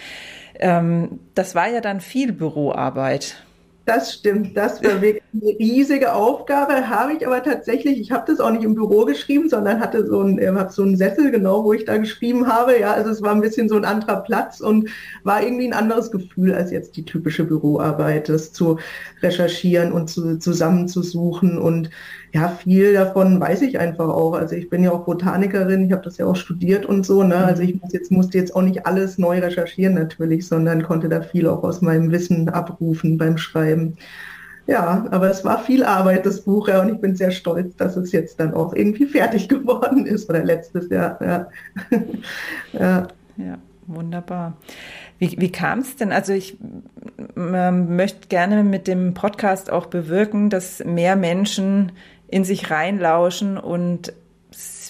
Ähm, 0.55 1.19
das 1.35 1.55
war 1.55 1.69
ja 1.69 1.81
dann 1.81 2.01
viel 2.01 2.33
Büroarbeit. 2.33 3.43
Das 3.87 4.13
stimmt, 4.15 4.57
das 4.57 4.83
war 4.83 5.01
wirklich 5.01 5.23
eine 5.33 5.57
riesige 5.59 6.13
Aufgabe, 6.13 6.89
habe 6.89 7.13
ich 7.13 7.25
aber 7.25 7.41
tatsächlich, 7.41 8.01
ich 8.01 8.11
habe 8.11 8.25
das 8.27 8.41
auch 8.41 8.51
nicht 8.51 8.65
im 8.65 8.75
Büro 8.75 9.05
geschrieben, 9.05 9.47
sondern 9.47 9.79
hatte 9.79 10.05
so 10.05 10.19
einen, 10.19 10.39
äh, 10.39 10.47
habe 10.47 10.73
so 10.73 10.83
einen 10.83 10.97
Sessel 10.97 11.31
genau, 11.31 11.63
wo 11.63 11.71
ich 11.71 11.85
da 11.85 11.95
geschrieben 11.95 12.47
habe. 12.47 12.77
Ja, 12.77 12.91
also 12.91 13.11
es 13.11 13.21
war 13.21 13.31
ein 13.31 13.39
bisschen 13.39 13.69
so 13.69 13.77
ein 13.77 13.85
anderer 13.85 14.17
Platz 14.23 14.59
und 14.59 14.89
war 15.23 15.41
irgendwie 15.41 15.67
ein 15.67 15.73
anderes 15.73 16.11
Gefühl 16.11 16.53
als 16.53 16.69
jetzt 16.71 16.97
die 16.97 17.05
typische 17.05 17.45
Büroarbeit, 17.45 18.27
das 18.27 18.51
zu 18.51 18.77
recherchieren 19.21 19.93
und 19.93 20.09
zu, 20.09 20.37
zusammenzusuchen 20.37 21.57
und 21.57 21.89
ja, 22.33 22.49
viel 22.49 22.93
davon 22.93 23.39
weiß 23.39 23.61
ich 23.61 23.79
einfach 23.79 24.09
auch. 24.09 24.33
Also 24.33 24.55
ich 24.55 24.69
bin 24.69 24.83
ja 24.83 24.91
auch 24.91 25.05
Botanikerin, 25.05 25.85
ich 25.85 25.91
habe 25.91 26.03
das 26.03 26.17
ja 26.17 26.25
auch 26.25 26.35
studiert 26.35 26.85
und 26.85 27.05
so. 27.05 27.23
Ne? 27.23 27.37
Also 27.37 27.63
ich 27.63 27.81
muss 27.81 27.93
jetzt, 27.93 28.11
musste 28.11 28.37
jetzt 28.37 28.55
auch 28.55 28.61
nicht 28.61 28.85
alles 28.85 29.17
neu 29.17 29.39
recherchieren 29.39 29.95
natürlich, 29.95 30.47
sondern 30.47 30.83
konnte 30.83 31.09
da 31.09 31.21
viel 31.21 31.47
auch 31.47 31.63
aus 31.63 31.81
meinem 31.81 32.11
Wissen 32.11 32.49
abrufen 32.49 33.17
beim 33.17 33.37
Schreiben. 33.37 33.76
Ja, 34.67 35.05
aber 35.11 35.29
es 35.29 35.45
war 35.45 35.63
viel 35.63 35.83
Arbeit, 35.83 36.25
das 36.25 36.41
Buch, 36.41 36.67
ja, 36.67 36.81
und 36.81 36.93
ich 36.93 36.99
bin 36.99 37.15
sehr 37.15 37.31
stolz, 37.31 37.77
dass 37.77 37.95
es 37.95 38.11
jetzt 38.11 38.39
dann 38.39 38.53
auch 38.53 38.73
irgendwie 38.73 39.05
fertig 39.05 39.47
geworden 39.49 40.05
ist 40.05 40.29
oder 40.29 40.43
letztes 40.43 40.89
Jahr. 40.89 41.17
Ja, 41.21 41.47
ja. 42.73 43.07
ja 43.37 43.57
wunderbar. 43.87 44.57
Wie, 45.19 45.35
wie 45.39 45.51
kam 45.51 45.79
es 45.79 45.95
denn? 45.95 46.11
Also 46.11 46.33
ich 46.33 46.57
möchte 47.35 48.27
gerne 48.27 48.63
mit 48.63 48.87
dem 48.87 49.13
Podcast 49.13 49.71
auch 49.71 49.87
bewirken, 49.87 50.49
dass 50.49 50.83
mehr 50.83 51.15
Menschen 51.15 51.93
in 52.27 52.43
sich 52.43 52.69
reinlauschen 52.69 53.57
und 53.57 54.13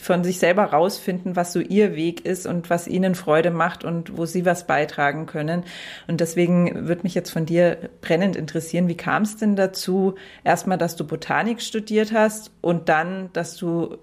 von 0.08 0.24
sich 0.24 0.40
selber 0.40 0.64
rausfinden, 0.64 1.36
was 1.36 1.54
so 1.54 1.60
ihr 1.60 1.96
Weg 1.96 2.26
ist 2.26 2.48
und 2.48 2.70
was 2.70 2.88
ihnen 2.88 3.14
Freude 3.14 3.52
macht 3.52 3.84
und 3.84 4.18
wo 4.18 4.26
sie 4.26 4.46
was 4.46 4.66
beitragen 4.66 5.26
können. 5.26 5.64
Und 6.08 6.22
deswegen 6.22 6.88
würde 6.88 7.04
mich 7.04 7.14
jetzt 7.14 7.32
von 7.32 7.46
dir 7.46 7.78
brennend 8.02 8.36
interessieren, 8.36 8.88
wie 8.88 8.96
kam 8.96 9.24
es 9.24 9.36
denn 9.36 9.56
dazu, 9.56 10.16
erstmal, 10.44 10.78
dass 10.78 10.96
du 10.96 11.06
Botanik 11.06 11.62
studiert 11.62 12.14
hast 12.14 12.52
und 12.62 12.88
dann, 12.90 13.30
dass 13.34 13.58
du 13.58 13.98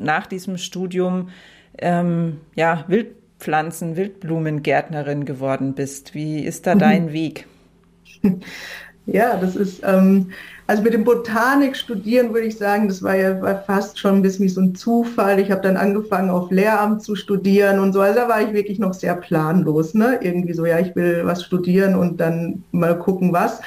nach 0.00 0.26
diesem 0.26 0.56
Studium 0.56 1.28
ähm, 1.78 2.40
ja, 2.54 2.84
Wildpflanzen, 2.88 3.96
Wildblumengärtnerin 3.96 5.26
geworden 5.26 5.74
bist. 5.74 6.14
Wie 6.14 6.40
ist 6.40 6.66
da 6.66 6.74
mhm. 6.74 6.78
dein 6.78 7.12
Weg? 7.12 7.46
Ja, 9.06 9.36
das 9.36 9.56
ist, 9.56 9.82
ähm, 9.84 10.30
also 10.70 10.84
mit 10.84 10.94
dem 10.94 11.02
Botanik 11.02 11.76
studieren 11.76 12.32
würde 12.32 12.46
ich 12.46 12.56
sagen, 12.56 12.86
das 12.86 13.02
war 13.02 13.16
ja 13.16 13.42
war 13.42 13.60
fast 13.64 13.98
schon 13.98 14.14
ein 14.14 14.22
bisschen 14.22 14.44
wie 14.44 14.50
so 14.50 14.60
ein 14.60 14.76
Zufall. 14.76 15.40
Ich 15.40 15.50
habe 15.50 15.62
dann 15.62 15.76
angefangen, 15.76 16.30
auf 16.30 16.52
Lehramt 16.52 17.02
zu 17.02 17.16
studieren 17.16 17.80
und 17.80 17.92
so. 17.92 18.00
Also 18.00 18.20
da 18.20 18.28
war 18.28 18.40
ich 18.40 18.52
wirklich 18.52 18.78
noch 18.78 18.94
sehr 18.94 19.16
planlos, 19.16 19.94
ne? 19.94 20.20
Irgendwie 20.22 20.52
so, 20.52 20.64
ja, 20.66 20.78
ich 20.78 20.94
will 20.94 21.22
was 21.24 21.42
studieren 21.42 21.96
und 21.96 22.20
dann 22.20 22.62
mal 22.70 22.96
gucken, 22.96 23.32
was. 23.32 23.60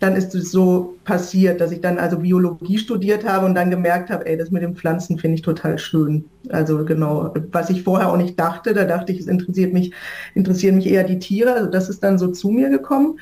Dann 0.00 0.16
ist 0.16 0.34
es 0.34 0.50
so 0.50 0.96
passiert, 1.04 1.60
dass 1.60 1.70
ich 1.70 1.80
dann 1.80 1.96
also 1.96 2.18
Biologie 2.18 2.78
studiert 2.78 3.24
habe 3.24 3.46
und 3.46 3.54
dann 3.54 3.70
gemerkt 3.70 4.10
habe, 4.10 4.26
ey, 4.26 4.36
das 4.36 4.50
mit 4.50 4.64
den 4.64 4.74
Pflanzen 4.74 5.16
finde 5.16 5.36
ich 5.36 5.42
total 5.42 5.78
schön. 5.78 6.24
Also 6.48 6.84
genau, 6.84 7.34
was 7.52 7.70
ich 7.70 7.84
vorher 7.84 8.10
auch 8.10 8.16
nicht 8.16 8.38
dachte, 8.38 8.74
da 8.74 8.84
dachte 8.84 9.12
ich, 9.12 9.20
es 9.20 9.28
interessiert 9.28 9.72
mich, 9.72 9.92
interessieren 10.34 10.74
mich 10.74 10.88
eher 10.88 11.04
die 11.04 11.20
Tiere. 11.20 11.52
Also 11.52 11.70
das 11.70 11.88
ist 11.88 12.02
dann 12.02 12.18
so 12.18 12.32
zu 12.32 12.50
mir 12.50 12.68
gekommen. 12.68 13.20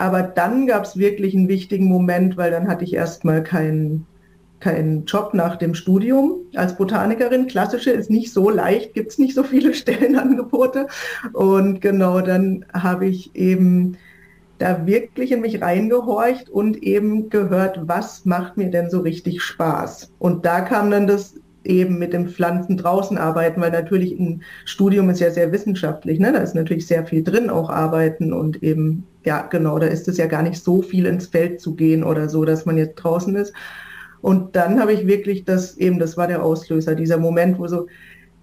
Aber 0.00 0.22
dann 0.22 0.66
gab 0.66 0.84
es 0.84 0.96
wirklich 0.96 1.34
einen 1.34 1.48
wichtigen 1.48 1.84
Moment, 1.84 2.38
weil 2.38 2.50
dann 2.50 2.68
hatte 2.68 2.84
ich 2.84 2.94
erstmal 2.94 3.42
keinen 3.42 4.06
keinen 4.58 5.04
Job 5.04 5.34
nach 5.34 5.56
dem 5.56 5.74
Studium 5.74 6.36
als 6.54 6.76
Botanikerin. 6.76 7.48
Klassische 7.48 7.90
ist 7.90 8.10
nicht 8.10 8.32
so 8.32 8.48
leicht, 8.48 8.94
gibt 8.94 9.10
es 9.12 9.18
nicht 9.18 9.34
so 9.34 9.42
viele 9.42 9.74
Stellenangebote. 9.80 10.86
Und 11.34 11.82
genau 11.82 12.22
dann 12.22 12.64
habe 12.72 13.06
ich 13.06 13.34
eben 13.34 13.98
da 14.58 14.86
wirklich 14.86 15.32
in 15.32 15.42
mich 15.42 15.60
reingehorcht 15.60 16.48
und 16.48 16.82
eben 16.82 17.28
gehört, 17.28 17.80
was 17.86 18.24
macht 18.24 18.56
mir 18.56 18.70
denn 18.70 18.88
so 18.88 19.00
richtig 19.00 19.42
Spaß. 19.42 20.12
Und 20.18 20.46
da 20.46 20.62
kam 20.62 20.90
dann 20.90 21.06
das 21.06 21.34
eben 21.64 21.98
mit 21.98 22.14
den 22.14 22.28
Pflanzen 22.28 22.78
draußen 22.78 23.18
arbeiten, 23.18 23.60
weil 23.60 23.70
natürlich 23.70 24.18
ein 24.18 24.42
Studium 24.64 25.10
ist 25.10 25.20
ja 25.20 25.30
sehr 25.30 25.52
wissenschaftlich, 25.52 26.18
ne? 26.18 26.32
da 26.32 26.38
ist 26.38 26.54
natürlich 26.54 26.86
sehr 26.86 27.04
viel 27.04 27.22
drin, 27.22 27.50
auch 27.50 27.68
arbeiten 27.68 28.32
und 28.32 28.62
eben, 28.62 29.06
ja 29.24 29.42
genau, 29.42 29.78
da 29.78 29.86
ist 29.86 30.08
es 30.08 30.16
ja 30.16 30.26
gar 30.26 30.42
nicht 30.42 30.62
so 30.62 30.82
viel 30.82 31.06
ins 31.06 31.26
Feld 31.26 31.60
zu 31.60 31.74
gehen 31.74 32.04
oder 32.04 32.28
so, 32.28 32.44
dass 32.44 32.66
man 32.66 32.78
jetzt 32.78 32.96
draußen 32.96 33.34
ist. 33.36 33.52
Und 34.20 34.54
dann 34.56 34.80
habe 34.80 34.92
ich 34.92 35.06
wirklich 35.06 35.44
das 35.44 35.76
eben, 35.76 35.98
das 35.98 36.16
war 36.16 36.26
der 36.26 36.42
Auslöser, 36.42 36.94
dieser 36.94 37.18
Moment, 37.18 37.58
wo 37.58 37.66
so, 37.66 37.86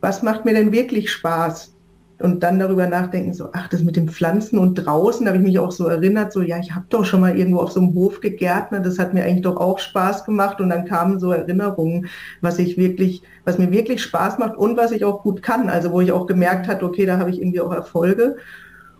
was 0.01 0.23
macht 0.23 0.45
mir 0.45 0.53
denn 0.53 0.71
wirklich 0.71 1.11
Spaß? 1.11 1.77
und 2.19 2.41
dann 2.41 2.59
darüber 2.59 2.87
nachdenken, 2.87 3.33
so, 3.33 3.49
ach, 3.53 3.67
das 3.67 3.83
mit 3.83 3.95
den 3.95 4.09
Pflanzen 4.09 4.57
und 4.57 4.75
draußen, 4.75 5.27
habe 5.27 5.37
ich 5.37 5.43
mich 5.43 5.59
auch 5.59 5.71
so 5.71 5.85
erinnert, 5.85 6.33
so, 6.33 6.41
ja, 6.41 6.57
ich 6.57 6.73
habe 6.73 6.85
doch 6.89 7.05
schon 7.05 7.21
mal 7.21 7.37
irgendwo 7.37 7.59
auf 7.59 7.71
so 7.71 7.79
einem 7.79 7.93
Hof 7.93 8.21
gegärtnet, 8.21 8.85
das 8.85 8.97
hat 8.97 9.13
mir 9.13 9.23
eigentlich 9.23 9.43
doch 9.43 9.57
auch 9.57 9.77
Spaß 9.77 10.25
gemacht 10.25 10.59
und 10.59 10.69
dann 10.69 10.85
kamen 10.85 11.19
so 11.19 11.31
Erinnerungen, 11.31 12.07
was 12.41 12.57
ich 12.57 12.77
wirklich, 12.77 13.21
was 13.45 13.59
mir 13.59 13.71
wirklich 13.71 14.01
Spaß 14.01 14.39
macht 14.39 14.57
und 14.57 14.77
was 14.77 14.91
ich 14.91 15.05
auch 15.05 15.21
gut 15.21 15.43
kann, 15.43 15.69
also 15.69 15.91
wo 15.91 16.01
ich 16.01 16.11
auch 16.11 16.25
gemerkt 16.25 16.67
habe, 16.67 16.83
okay, 16.85 17.05
da 17.05 17.19
habe 17.19 17.29
ich 17.29 17.39
irgendwie 17.39 17.61
auch 17.61 17.71
Erfolge 17.71 18.37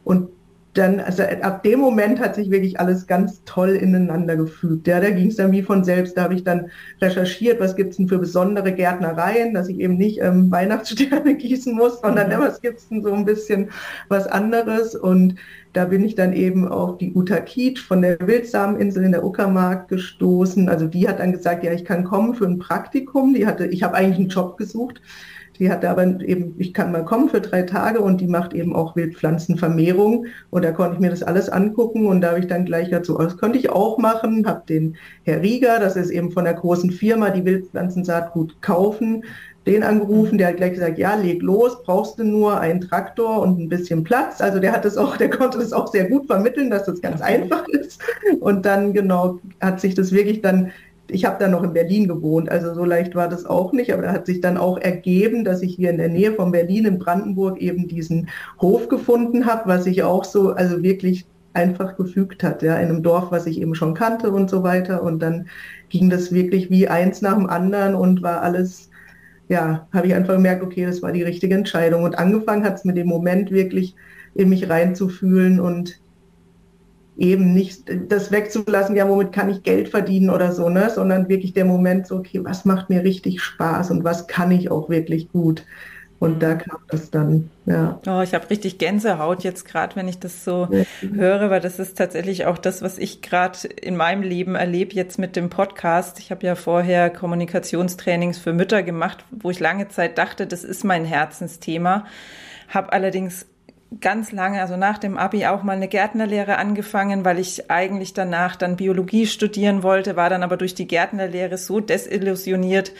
und 0.03 0.29
dann, 0.77 0.99
also 0.99 1.23
ab 1.23 1.63
dem 1.63 1.79
Moment 1.79 2.19
hat 2.19 2.35
sich 2.35 2.51
wirklich 2.51 2.79
alles 2.79 3.07
ganz 3.07 3.43
toll 3.45 3.69
ineinander 3.69 4.35
gefügt. 4.35 4.87
Ja, 4.87 4.99
da 4.99 5.09
ging 5.09 5.27
es 5.27 5.35
dann 5.35 5.51
wie 5.51 5.61
von 5.61 5.83
selbst. 5.83 6.17
Da 6.17 6.23
habe 6.23 6.35
ich 6.35 6.43
dann 6.43 6.69
recherchiert, 7.01 7.59
was 7.59 7.75
gibt 7.75 7.91
es 7.91 7.97
denn 7.97 8.07
für 8.07 8.19
besondere 8.19 8.71
Gärtnereien, 8.71 9.53
dass 9.53 9.69
ich 9.69 9.79
eben 9.79 9.97
nicht 9.97 10.21
ähm, 10.21 10.51
Weihnachtssterne 10.51 11.35
gießen 11.35 11.75
muss, 11.75 12.01
sondern 12.01 12.29
mhm. 12.29 12.41
was 12.43 12.61
gibt 12.61 12.79
es 12.79 12.89
denn 12.89 13.01
so 13.01 13.13
ein 13.13 13.25
bisschen 13.25 13.69
was 14.09 14.27
anderes. 14.27 14.95
Und 14.95 15.35
da 15.73 15.85
bin 15.85 16.03
ich 16.03 16.15
dann 16.15 16.33
eben 16.33 16.67
auf 16.67 16.97
die 16.97 17.13
Uta 17.13 17.39
Kiet 17.39 17.79
von 17.79 18.01
der 18.01 18.17
Wildsameninsel 18.19 19.03
in 19.03 19.11
der 19.11 19.23
Uckermark 19.23 19.87
gestoßen. 19.87 20.69
Also 20.69 20.87
die 20.87 21.07
hat 21.07 21.19
dann 21.19 21.31
gesagt, 21.31 21.63
ja, 21.63 21.71
ich 21.71 21.85
kann 21.85 22.03
kommen 22.03 22.35
für 22.35 22.45
ein 22.45 22.59
Praktikum. 22.59 23.33
Die 23.33 23.45
hatte, 23.45 23.65
ich 23.65 23.83
habe 23.83 23.95
eigentlich 23.95 24.19
einen 24.19 24.29
Job 24.29 24.57
gesucht 24.57 25.01
die 25.59 25.69
hatte 25.69 25.89
aber 25.89 26.03
eben, 26.21 26.55
ich 26.57 26.73
kann 26.73 26.91
mal 26.91 27.05
kommen 27.05 27.29
für 27.29 27.41
drei 27.41 27.63
Tage 27.63 27.99
und 27.99 28.21
die 28.21 28.27
macht 28.27 28.53
eben 28.53 28.75
auch 28.75 28.95
Wildpflanzenvermehrung. 28.95 30.25
Und 30.49 30.63
da 30.63 30.71
konnte 30.71 30.95
ich 30.95 30.99
mir 30.99 31.09
das 31.09 31.23
alles 31.23 31.49
angucken 31.49 32.05
und 32.05 32.21
da 32.21 32.29
habe 32.29 32.39
ich 32.39 32.47
dann 32.47 32.65
gleich 32.65 32.89
dazu, 32.89 33.17
das 33.17 33.37
könnte 33.37 33.57
ich 33.57 33.69
auch 33.69 33.97
machen, 33.97 34.47
habe 34.47 34.63
den 34.67 34.95
Herr 35.23 35.41
Rieger, 35.41 35.79
das 35.79 35.95
ist 35.95 36.11
eben 36.11 36.31
von 36.31 36.45
der 36.45 36.53
großen 36.53 36.91
Firma, 36.91 37.29
die 37.29 37.45
Wildpflanzensaatgut 37.45 38.61
kaufen, 38.61 39.23
den 39.67 39.83
angerufen, 39.83 40.37
der 40.37 40.47
hat 40.47 40.57
gleich 40.57 40.73
gesagt, 40.73 40.97
ja, 40.97 41.15
leg 41.15 41.41
los, 41.41 41.83
brauchst 41.83 42.17
du 42.17 42.23
nur 42.23 42.59
einen 42.59 42.81
Traktor 42.81 43.41
und 43.41 43.59
ein 43.59 43.69
bisschen 43.69 44.03
Platz. 44.03 44.39
Also 44.41 44.59
der 44.59 44.71
hat 44.71 44.85
das 44.85 44.97
auch, 44.97 45.17
der 45.17 45.29
konnte 45.29 45.59
das 45.59 45.73
auch 45.73 45.87
sehr 45.91 46.05
gut 46.05 46.25
vermitteln, 46.25 46.69
dass 46.69 46.85
das 46.85 47.01
ganz 47.01 47.21
einfach 47.21 47.67
ist. 47.67 48.01
Und 48.39 48.65
dann 48.65 48.93
genau 48.93 49.39
hat 49.59 49.81
sich 49.81 49.93
das 49.93 50.11
wirklich 50.11 50.41
dann 50.41 50.71
ich 51.09 51.25
habe 51.25 51.37
dann 51.39 51.51
noch 51.51 51.63
in 51.63 51.73
Berlin 51.73 52.07
gewohnt, 52.07 52.49
also 52.49 52.73
so 52.73 52.83
leicht 52.83 53.15
war 53.15 53.29
das 53.29 53.45
auch 53.45 53.71
nicht, 53.71 53.93
aber 53.93 54.03
da 54.03 54.11
hat 54.11 54.25
sich 54.25 54.41
dann 54.41 54.57
auch 54.57 54.77
ergeben, 54.77 55.45
dass 55.45 55.61
ich 55.61 55.75
hier 55.75 55.89
in 55.89 55.97
der 55.97 56.09
Nähe 56.09 56.33
von 56.33 56.51
Berlin 56.51 56.85
in 56.85 56.99
Brandenburg 56.99 57.59
eben 57.59 57.87
diesen 57.87 58.29
Hof 58.59 58.89
gefunden 58.89 59.45
habe, 59.45 59.69
was 59.69 59.85
sich 59.85 60.03
auch 60.03 60.23
so, 60.23 60.51
also 60.51 60.83
wirklich 60.83 61.25
einfach 61.53 61.97
gefügt 61.97 62.43
hat, 62.43 62.61
ja, 62.61 62.75
in 62.77 62.89
einem 62.89 63.03
Dorf, 63.03 63.31
was 63.31 63.47
ich 63.47 63.59
eben 63.59 63.73
schon 63.73 63.95
kannte 63.95 64.31
und 64.31 64.49
so 64.49 64.63
weiter. 64.63 65.01
Und 65.01 65.19
dann 65.19 65.47
ging 65.89 66.09
das 66.09 66.31
wirklich 66.31 66.69
wie 66.69 66.87
eins 66.87 67.21
nach 67.21 67.35
dem 67.35 67.47
anderen 67.47 67.95
und 67.95 68.21
war 68.21 68.41
alles, 68.41 68.89
ja, 69.49 69.87
habe 69.91 70.07
ich 70.07 70.13
einfach 70.13 70.35
gemerkt, 70.35 70.63
okay, 70.63 70.85
das 70.85 71.01
war 71.01 71.11
die 71.11 71.23
richtige 71.23 71.55
Entscheidung. 71.55 72.03
Und 72.03 72.19
angefangen 72.19 72.63
hat 72.63 72.75
es 72.75 72.85
mit 72.85 72.95
dem 72.95 73.07
Moment 73.07 73.49
wirklich 73.49 73.95
in 74.35 74.49
mich 74.49 74.69
reinzufühlen 74.69 75.59
und 75.59 75.99
eben 77.17 77.53
nicht 77.53 77.83
das 78.09 78.31
wegzulassen, 78.31 78.95
ja, 78.95 79.09
womit 79.09 79.31
kann 79.31 79.49
ich 79.49 79.63
Geld 79.63 79.89
verdienen 79.89 80.29
oder 80.29 80.51
so, 80.51 80.69
ne, 80.69 80.89
sondern 80.89 81.29
wirklich 81.29 81.53
der 81.53 81.65
Moment 81.65 82.07
so, 82.07 82.17
okay, 82.17 82.41
was 82.43 82.65
macht 82.65 82.89
mir 82.89 83.03
richtig 83.03 83.41
Spaß 83.41 83.91
und 83.91 84.03
was 84.03 84.27
kann 84.27 84.51
ich 84.51 84.69
auch 84.69 84.89
wirklich 84.89 85.31
gut. 85.31 85.63
Und 86.19 86.41
da 86.41 86.55
kam 86.55 86.79
das 86.87 87.11
dann, 87.11 87.51
ja. 87.67 87.99
Oh, 88.07 88.21
ich 88.21 88.33
habe 88.33 88.49
richtig 88.49 88.79
Gänsehaut 88.79 89.43
jetzt 89.43 89.65
gerade, 89.65 89.95
wenn 89.95 90.07
ich 90.07 90.17
das 90.17 90.43
so 90.43 90.67
ja. 90.71 90.83
höre, 91.13 91.51
weil 91.51 91.61
das 91.61 91.77
ist 91.77 91.95
tatsächlich 91.95 92.47
auch 92.47 92.57
das, 92.57 92.81
was 92.81 92.97
ich 92.97 93.21
gerade 93.21 93.67
in 93.67 93.95
meinem 93.95 94.23
Leben 94.23 94.55
erlebe, 94.55 94.95
jetzt 94.95 95.19
mit 95.19 95.35
dem 95.35 95.51
Podcast. 95.51 96.17
Ich 96.17 96.31
habe 96.31 96.45
ja 96.45 96.55
vorher 96.55 97.11
Kommunikationstrainings 97.11 98.39
für 98.39 98.51
Mütter 98.51 98.81
gemacht, 98.81 99.25
wo 99.29 99.51
ich 99.51 99.59
lange 99.59 99.89
Zeit 99.89 100.17
dachte, 100.17 100.47
das 100.47 100.63
ist 100.63 100.83
mein 100.83 101.05
Herzensthema. 101.05 102.05
Habe 102.67 102.93
allerdings 102.93 103.45
ganz 104.01 104.31
lange, 104.31 104.61
also 104.61 104.77
nach 104.77 104.97
dem 104.97 105.17
Abi 105.17 105.45
auch 105.45 105.63
mal 105.63 105.75
eine 105.75 105.87
Gärtnerlehre 105.87 106.57
angefangen, 106.57 107.23
weil 107.23 107.39
ich 107.39 107.71
eigentlich 107.71 108.13
danach 108.13 108.55
dann 108.55 108.75
Biologie 108.75 109.25
studieren 109.25 109.83
wollte, 109.83 110.15
war 110.15 110.29
dann 110.29 110.43
aber 110.43 110.57
durch 110.57 110.75
die 110.75 110.87
Gärtnerlehre 110.87 111.57
so 111.57 111.79
desillusioniert, 111.79 112.91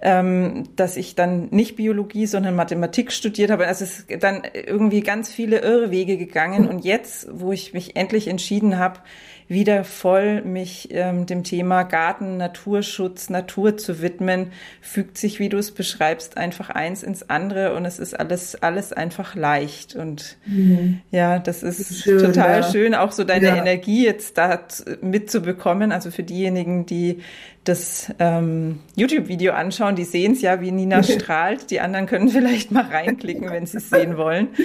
ähm, 0.00 0.64
dass 0.76 0.96
ich 0.96 1.14
dann 1.14 1.48
nicht 1.50 1.76
Biologie, 1.76 2.26
sondern 2.26 2.56
Mathematik 2.56 3.12
studiert 3.12 3.50
habe. 3.50 3.66
Also 3.66 3.84
es 3.84 4.00
ist 4.00 4.22
dann 4.22 4.42
irgendwie 4.54 5.02
ganz 5.02 5.30
viele 5.30 5.58
Irrwege 5.58 6.16
gegangen 6.16 6.68
und 6.68 6.84
jetzt, 6.84 7.28
wo 7.32 7.52
ich 7.52 7.74
mich 7.74 7.96
endlich 7.96 8.28
entschieden 8.28 8.78
habe, 8.78 9.00
wieder 9.48 9.84
voll 9.84 10.42
mich 10.42 10.88
ähm, 10.90 11.26
dem 11.26 11.44
Thema 11.44 11.82
Garten, 11.82 12.36
Naturschutz, 12.36 13.30
Natur 13.30 13.76
zu 13.76 14.00
widmen, 14.00 14.52
fügt 14.80 15.18
sich, 15.18 15.38
wie 15.38 15.48
du 15.48 15.58
es 15.58 15.70
beschreibst, 15.70 16.36
einfach 16.36 16.70
eins 16.70 17.02
ins 17.02 17.28
andere 17.28 17.74
und 17.74 17.84
es 17.84 17.98
ist 17.98 18.18
alles, 18.18 18.56
alles 18.56 18.92
einfach 18.92 19.34
leicht. 19.34 19.94
Und 19.96 20.36
mhm. 20.46 21.00
ja, 21.10 21.38
das 21.38 21.62
ist 21.62 22.02
schön, 22.02 22.20
total 22.20 22.60
ja. 22.60 22.70
schön, 22.70 22.94
auch 22.94 23.12
so 23.12 23.24
deine 23.24 23.48
ja. 23.48 23.56
Energie 23.56 24.04
jetzt 24.04 24.38
da 24.38 24.60
mitzubekommen. 25.00 25.92
Also 25.92 26.10
für 26.10 26.22
diejenigen, 26.22 26.86
die 26.86 27.20
das 27.64 28.12
ähm, 28.18 28.80
YouTube-Video 28.94 29.54
anschauen, 29.54 29.96
die 29.96 30.04
sehen 30.04 30.32
es 30.32 30.42
ja, 30.42 30.60
wie 30.60 30.70
Nina 30.70 31.02
strahlt. 31.02 31.70
Die 31.70 31.80
anderen 31.80 32.06
können 32.06 32.28
vielleicht 32.28 32.70
mal 32.70 32.84
reinklicken, 32.84 33.50
wenn 33.50 33.66
sie 33.66 33.78
es 33.78 33.90
sehen 33.90 34.16
wollen. 34.16 34.48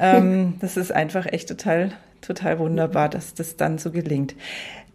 Ähm, 0.00 0.54
das 0.60 0.76
ist 0.76 0.92
einfach 0.92 1.26
echt 1.26 1.48
total, 1.48 1.90
total 2.20 2.58
wunderbar, 2.58 3.08
dass 3.08 3.34
das 3.34 3.56
dann 3.56 3.78
so 3.78 3.90
gelingt. 3.90 4.34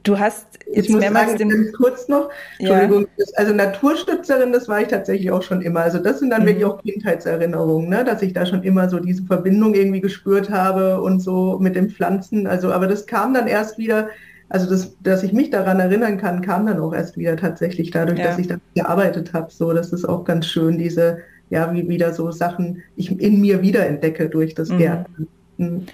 Du 0.03 0.19
hast 0.19 0.59
jetzt 0.67 0.87
ich 0.87 0.91
muss 0.91 0.99
mehrmals 0.99 1.31
sagen, 1.31 1.49
den 1.49 1.71
kurz 1.71 2.09
noch, 2.09 2.29
Entschuldigung, 2.59 3.07
ja. 3.15 3.25
also 3.35 3.53
Naturstützerin, 3.53 4.51
das 4.51 4.67
war 4.67 4.81
ich 4.81 4.89
tatsächlich 4.89 5.31
auch 5.31 5.41
schon 5.41 5.61
immer. 5.61 5.79
Also 5.79 5.97
das 5.97 6.19
sind 6.19 6.29
dann 6.29 6.41
mhm. 6.41 6.47
wirklich 6.47 6.65
auch 6.65 6.81
Kindheitserinnerungen, 6.83 7.87
ne? 7.87 8.03
dass 8.03 8.21
ich 8.21 8.33
da 8.33 8.45
schon 8.45 8.63
immer 8.63 8.89
so 8.89 8.99
diese 8.99 9.23
Verbindung 9.23 9.73
irgendwie 9.73 10.01
gespürt 10.01 10.49
habe 10.49 11.01
und 11.01 11.21
so 11.21 11.57
mit 11.59 11.77
den 11.77 11.89
Pflanzen. 11.89 12.47
Also, 12.47 12.73
aber 12.73 12.87
das 12.87 13.05
kam 13.05 13.33
dann 13.33 13.47
erst 13.47 13.77
wieder, 13.77 14.09
also 14.49 14.69
das, 14.69 14.93
dass 15.01 15.23
ich 15.23 15.31
mich 15.31 15.51
daran 15.51 15.79
erinnern 15.79 16.17
kann, 16.17 16.41
kam 16.41 16.65
dann 16.65 16.81
auch 16.81 16.93
erst 16.93 17.17
wieder 17.17 17.37
tatsächlich 17.37 17.91
dadurch, 17.91 18.19
ja. 18.19 18.25
dass 18.25 18.39
ich 18.39 18.47
da 18.47 18.57
gearbeitet 18.75 19.31
habe. 19.31 19.51
So, 19.51 19.71
das 19.71 19.93
ist 19.93 20.03
auch 20.03 20.25
ganz 20.25 20.47
schön, 20.47 20.77
diese, 20.77 21.19
ja, 21.49 21.73
wie 21.73 21.87
wieder 21.87 22.13
so 22.13 22.29
Sachen 22.29 22.83
ich 22.97 23.21
in 23.21 23.39
mir 23.39 23.61
wiederentdecke 23.61 24.27
durch 24.27 24.53
das 24.53 24.67
mhm. 24.67 24.79
Gärtnern. 24.79 25.27
Mhm. 25.57 25.85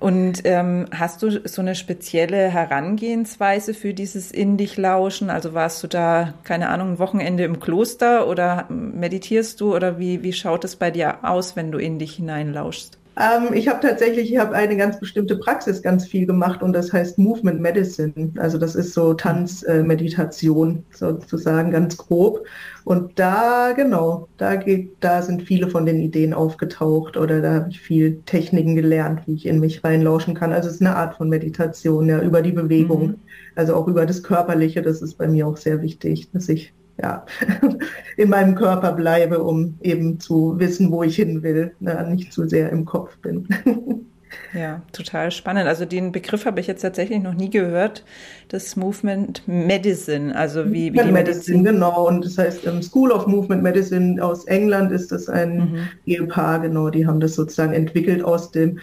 Und 0.00 0.40
ähm, 0.44 0.86
hast 0.92 1.22
du 1.22 1.46
so 1.46 1.62
eine 1.62 1.74
spezielle 1.74 2.48
Herangehensweise 2.48 3.74
für 3.74 3.94
dieses 3.94 4.30
In 4.30 4.56
dich 4.56 4.76
lauschen? 4.76 5.30
Also 5.30 5.54
warst 5.54 5.82
du 5.82 5.86
da, 5.86 6.34
keine 6.44 6.68
Ahnung, 6.68 6.92
ein 6.92 6.98
Wochenende 6.98 7.44
im 7.44 7.60
Kloster 7.60 8.26
oder 8.26 8.66
meditierst 8.68 9.60
du 9.60 9.74
oder 9.74 9.98
wie, 9.98 10.22
wie 10.22 10.32
schaut 10.32 10.64
es 10.64 10.76
bei 10.76 10.90
dir 10.90 11.24
aus, 11.24 11.56
wenn 11.56 11.70
du 11.70 11.78
in 11.78 11.98
dich 11.98 12.14
hineinlauschst? 12.16 12.98
Ähm, 13.16 13.54
ich 13.54 13.68
habe 13.68 13.80
tatsächlich, 13.80 14.32
ich 14.32 14.38
habe 14.38 14.54
eine 14.54 14.76
ganz 14.76 14.98
bestimmte 14.98 15.36
Praxis 15.36 15.82
ganz 15.82 16.06
viel 16.06 16.26
gemacht 16.26 16.62
und 16.62 16.72
das 16.72 16.92
heißt 16.92 17.18
Movement 17.18 17.60
Medicine. 17.60 18.32
Also 18.38 18.58
das 18.58 18.74
ist 18.74 18.92
so 18.92 19.14
Tanzmeditation 19.14 20.78
äh, 20.78 20.96
sozusagen 20.96 21.70
ganz 21.70 21.96
grob. 21.96 22.44
Und 22.84 23.18
da, 23.18 23.72
genau, 23.72 24.28
da 24.36 24.56
geht, 24.56 24.96
da 25.00 25.22
sind 25.22 25.42
viele 25.42 25.68
von 25.68 25.86
den 25.86 26.00
Ideen 26.00 26.34
aufgetaucht 26.34 27.16
oder 27.16 27.40
da 27.40 27.54
habe 27.54 27.70
ich 27.70 27.80
viel 27.80 28.20
Techniken 28.26 28.74
gelernt, 28.74 29.22
wie 29.26 29.34
ich 29.34 29.46
in 29.46 29.60
mich 29.60 29.84
reinlauschen 29.84 30.34
kann. 30.34 30.52
Also 30.52 30.68
es 30.68 30.76
ist 30.76 30.80
eine 30.82 30.96
Art 30.96 31.16
von 31.16 31.28
Meditation, 31.28 32.08
ja, 32.08 32.20
über 32.20 32.42
die 32.42 32.52
Bewegung, 32.52 33.06
mhm. 33.06 33.14
also 33.54 33.74
auch 33.76 33.86
über 33.86 34.06
das 34.06 34.22
Körperliche. 34.22 34.82
Das 34.82 35.02
ist 35.02 35.16
bei 35.18 35.28
mir 35.28 35.46
auch 35.46 35.56
sehr 35.56 35.80
wichtig, 35.82 36.30
dass 36.32 36.48
ich 36.48 36.72
ja, 37.02 37.26
in 38.16 38.28
meinem 38.28 38.54
Körper 38.54 38.92
bleibe, 38.92 39.42
um 39.42 39.78
eben 39.82 40.20
zu 40.20 40.58
wissen, 40.58 40.90
wo 40.90 41.02
ich 41.02 41.16
hin 41.16 41.42
will, 41.42 41.74
ne, 41.80 42.06
nicht 42.10 42.32
zu 42.32 42.48
sehr 42.48 42.70
im 42.70 42.84
Kopf 42.84 43.16
bin. 43.18 43.48
Ja, 44.52 44.82
total 44.92 45.30
spannend. 45.30 45.66
Also 45.66 45.84
den 45.84 46.12
Begriff 46.12 46.44
habe 46.44 46.60
ich 46.60 46.66
jetzt 46.66 46.82
tatsächlich 46.82 47.22
noch 47.22 47.34
nie 47.34 47.50
gehört, 47.50 48.04
das 48.48 48.76
Movement 48.76 49.46
Medicine, 49.46 50.34
also 50.34 50.72
wie, 50.72 50.92
wie 50.92 50.98
die 50.98 51.12
Medizin. 51.12 51.64
Genau, 51.64 52.08
und 52.08 52.24
das 52.24 52.38
heißt 52.38 52.66
um, 52.66 52.82
School 52.82 53.10
of 53.12 53.26
Movement 53.26 53.62
Medicine 53.62 54.22
aus 54.24 54.44
England 54.46 54.92
ist 54.92 55.12
das 55.12 55.28
ein 55.28 55.56
mhm. 55.56 55.88
Ehepaar, 56.06 56.60
genau, 56.60 56.90
die 56.90 57.06
haben 57.06 57.20
das 57.20 57.34
sozusagen 57.34 57.72
entwickelt 57.72 58.24
aus 58.24 58.50
dem 58.50 58.78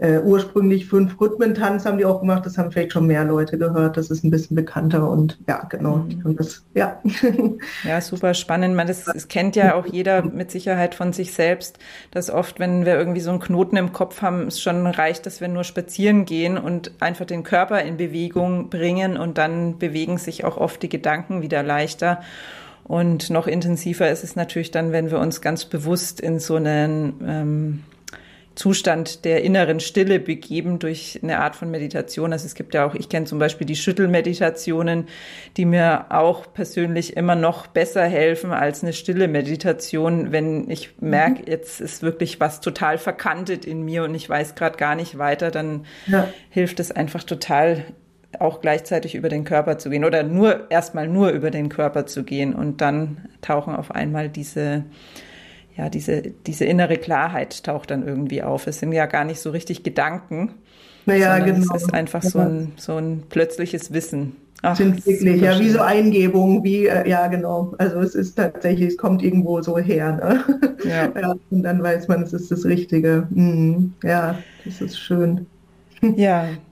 äh, 0.00 0.18
ursprünglich 0.20 0.86
fünf 0.86 1.20
Rhythmentanz 1.20 1.84
haben 1.84 1.98
die 1.98 2.06
auch 2.06 2.20
gemacht, 2.20 2.46
das 2.46 2.56
haben 2.56 2.72
vielleicht 2.72 2.92
schon 2.92 3.06
mehr 3.06 3.22
Leute 3.24 3.58
gehört, 3.58 3.98
das 3.98 4.10
ist 4.10 4.24
ein 4.24 4.30
bisschen 4.30 4.56
bekannter 4.56 5.10
und 5.10 5.38
ja, 5.46 5.64
genau. 5.68 5.96
Mhm. 5.96 6.36
Das, 6.36 6.64
ja. 6.72 6.98
ja, 7.84 8.00
super 8.00 8.32
spannend. 8.32 8.74
Man, 8.74 8.86
das, 8.86 9.04
das 9.04 9.28
kennt 9.28 9.56
ja 9.56 9.74
auch 9.74 9.84
jeder 9.84 10.22
mit 10.22 10.50
Sicherheit 10.50 10.94
von 10.94 11.12
sich 11.12 11.34
selbst, 11.34 11.78
dass 12.12 12.30
oft, 12.30 12.58
wenn 12.58 12.86
wir 12.86 12.94
irgendwie 12.94 13.20
so 13.20 13.30
einen 13.30 13.40
Knoten 13.40 13.76
im 13.76 13.92
Kopf 13.92 14.22
haben, 14.22 14.46
es 14.46 14.58
schon 14.58 14.86
reicht, 14.86 15.26
dass 15.26 15.42
wir 15.42 15.48
nur 15.48 15.64
spazieren 15.64 16.24
gehen 16.24 16.56
und 16.56 16.92
einfach 17.00 17.26
den 17.26 17.42
Körper 17.42 17.82
in 17.82 17.98
Bewegung 17.98 18.70
bringen 18.70 19.18
und 19.18 19.36
dann 19.36 19.78
bewegen 19.78 20.16
sich 20.16 20.44
auch 20.44 20.56
oft 20.56 20.82
die 20.82 20.88
Gedanken 20.88 21.42
wieder 21.42 21.62
leichter. 21.62 22.22
Und 22.84 23.28
noch 23.28 23.46
intensiver 23.46 24.10
ist 24.10 24.24
es 24.24 24.34
natürlich 24.34 24.70
dann, 24.70 24.92
wenn 24.92 25.10
wir 25.10 25.18
uns 25.18 25.42
ganz 25.42 25.66
bewusst 25.66 26.20
in 26.20 26.40
so 26.40 26.56
einen 26.56 27.20
ähm, 27.22 27.84
Zustand 28.60 29.24
der 29.24 29.42
inneren 29.42 29.80
Stille 29.80 30.20
begeben 30.20 30.78
durch 30.78 31.18
eine 31.22 31.38
Art 31.38 31.56
von 31.56 31.70
Meditation. 31.70 32.30
Also 32.30 32.44
es 32.44 32.54
gibt 32.54 32.74
ja 32.74 32.84
auch, 32.84 32.94
ich 32.94 33.08
kenne 33.08 33.24
zum 33.24 33.38
Beispiel 33.38 33.66
die 33.66 33.74
Schüttelmeditationen, 33.74 35.08
die 35.56 35.64
mir 35.64 36.04
auch 36.10 36.52
persönlich 36.52 37.16
immer 37.16 37.36
noch 37.36 37.68
besser 37.68 38.04
helfen 38.04 38.52
als 38.52 38.82
eine 38.82 38.92
stille 38.92 39.28
Meditation, 39.28 40.30
wenn 40.30 40.68
ich 40.68 40.90
merke, 41.00 41.40
mhm. 41.40 41.48
jetzt 41.48 41.80
ist 41.80 42.02
wirklich 42.02 42.38
was 42.38 42.60
total 42.60 42.98
verkantet 42.98 43.64
in 43.64 43.82
mir 43.82 44.04
und 44.04 44.14
ich 44.14 44.28
weiß 44.28 44.56
gerade 44.56 44.76
gar 44.76 44.94
nicht 44.94 45.16
weiter, 45.16 45.50
dann 45.50 45.86
ja. 46.06 46.28
hilft 46.50 46.80
es 46.80 46.92
einfach 46.92 47.24
total 47.24 47.86
auch 48.38 48.60
gleichzeitig 48.60 49.14
über 49.14 49.30
den 49.30 49.44
Körper 49.44 49.78
zu 49.78 49.88
gehen 49.88 50.04
oder 50.04 50.22
nur 50.22 50.70
erstmal 50.70 51.08
nur 51.08 51.30
über 51.30 51.50
den 51.50 51.70
Körper 51.70 52.04
zu 52.04 52.24
gehen 52.24 52.54
und 52.54 52.82
dann 52.82 53.26
tauchen 53.40 53.74
auf 53.74 53.90
einmal 53.90 54.28
diese 54.28 54.84
ja, 55.80 55.88
diese, 55.88 56.20
diese 56.46 56.66
innere 56.66 56.98
Klarheit 56.98 57.64
taucht 57.64 57.90
dann 57.90 58.06
irgendwie 58.06 58.42
auf. 58.42 58.66
Es 58.66 58.80
sind 58.80 58.92
ja 58.92 59.06
gar 59.06 59.24
nicht 59.24 59.40
so 59.40 59.48
richtig 59.48 59.82
Gedanken. 59.82 60.50
Naja, 61.06 61.38
genau. 61.38 61.74
Es 61.74 61.84
ist 61.84 61.94
einfach 61.94 62.22
so 62.22 62.38
ein, 62.38 62.72
so 62.76 62.96
ein 62.96 63.22
plötzliches 63.30 63.90
Wissen. 63.90 64.36
Ach, 64.60 64.76
sind 64.76 65.06
wirklich, 65.06 65.40
ja, 65.40 65.58
wie 65.58 65.70
so 65.70 65.80
Eingebungen, 65.80 66.62
wie, 66.62 66.86
äh, 66.86 67.08
ja, 67.08 67.28
genau. 67.28 67.72
Also 67.78 68.00
es 68.00 68.14
ist 68.14 68.34
tatsächlich, 68.34 68.88
es 68.88 68.98
kommt 68.98 69.22
irgendwo 69.22 69.62
so 69.62 69.78
her. 69.78 70.12
Ne? 70.22 70.44
Ja. 70.84 71.10
ja. 71.18 71.34
Und 71.48 71.62
dann 71.62 71.82
weiß 71.82 72.08
man, 72.08 72.24
es 72.24 72.34
ist 72.34 72.50
das 72.50 72.66
Richtige. 72.66 73.26
Mhm. 73.30 73.94
Ja, 74.02 74.38
das 74.66 74.82
ist 74.82 74.98
schön. 74.98 75.46
Ja, 76.02 76.46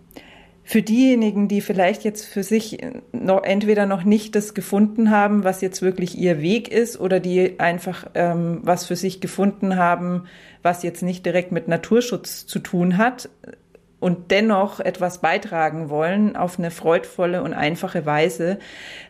für 0.68 0.82
diejenigen, 0.82 1.48
die 1.48 1.62
vielleicht 1.62 2.04
jetzt 2.04 2.26
für 2.26 2.42
sich 2.42 2.76
noch 3.12 3.42
entweder 3.42 3.86
noch 3.86 4.04
nicht 4.04 4.36
das 4.36 4.52
gefunden 4.52 5.10
haben, 5.10 5.42
was 5.42 5.62
jetzt 5.62 5.80
wirklich 5.80 6.18
ihr 6.18 6.42
Weg 6.42 6.68
ist, 6.68 7.00
oder 7.00 7.20
die 7.20 7.58
einfach 7.58 8.10
ähm, 8.14 8.60
was 8.64 8.84
für 8.84 8.94
sich 8.94 9.22
gefunden 9.22 9.76
haben, 9.76 10.24
was 10.62 10.82
jetzt 10.82 11.02
nicht 11.02 11.24
direkt 11.24 11.52
mit 11.52 11.68
Naturschutz 11.68 12.46
zu 12.46 12.58
tun 12.58 12.98
hat 12.98 13.30
und 13.98 14.30
dennoch 14.30 14.78
etwas 14.78 15.22
beitragen 15.22 15.88
wollen 15.88 16.36
auf 16.36 16.58
eine 16.58 16.70
freudvolle 16.70 17.42
und 17.42 17.54
einfache 17.54 18.04
Weise, 18.04 18.58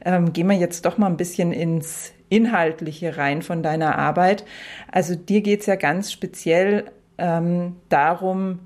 ähm, 0.04 0.32
gehen 0.32 0.46
wir 0.46 0.56
jetzt 0.56 0.86
doch 0.86 0.96
mal 0.96 1.08
ein 1.08 1.16
bisschen 1.16 1.50
ins 1.50 2.12
Inhaltliche 2.28 3.16
rein 3.16 3.42
von 3.42 3.64
deiner 3.64 3.98
Arbeit. 3.98 4.44
Also 4.92 5.16
dir 5.16 5.40
geht's 5.40 5.66
ja 5.66 5.74
ganz 5.74 6.12
speziell 6.12 6.84
ähm, 7.18 7.74
darum, 7.88 8.60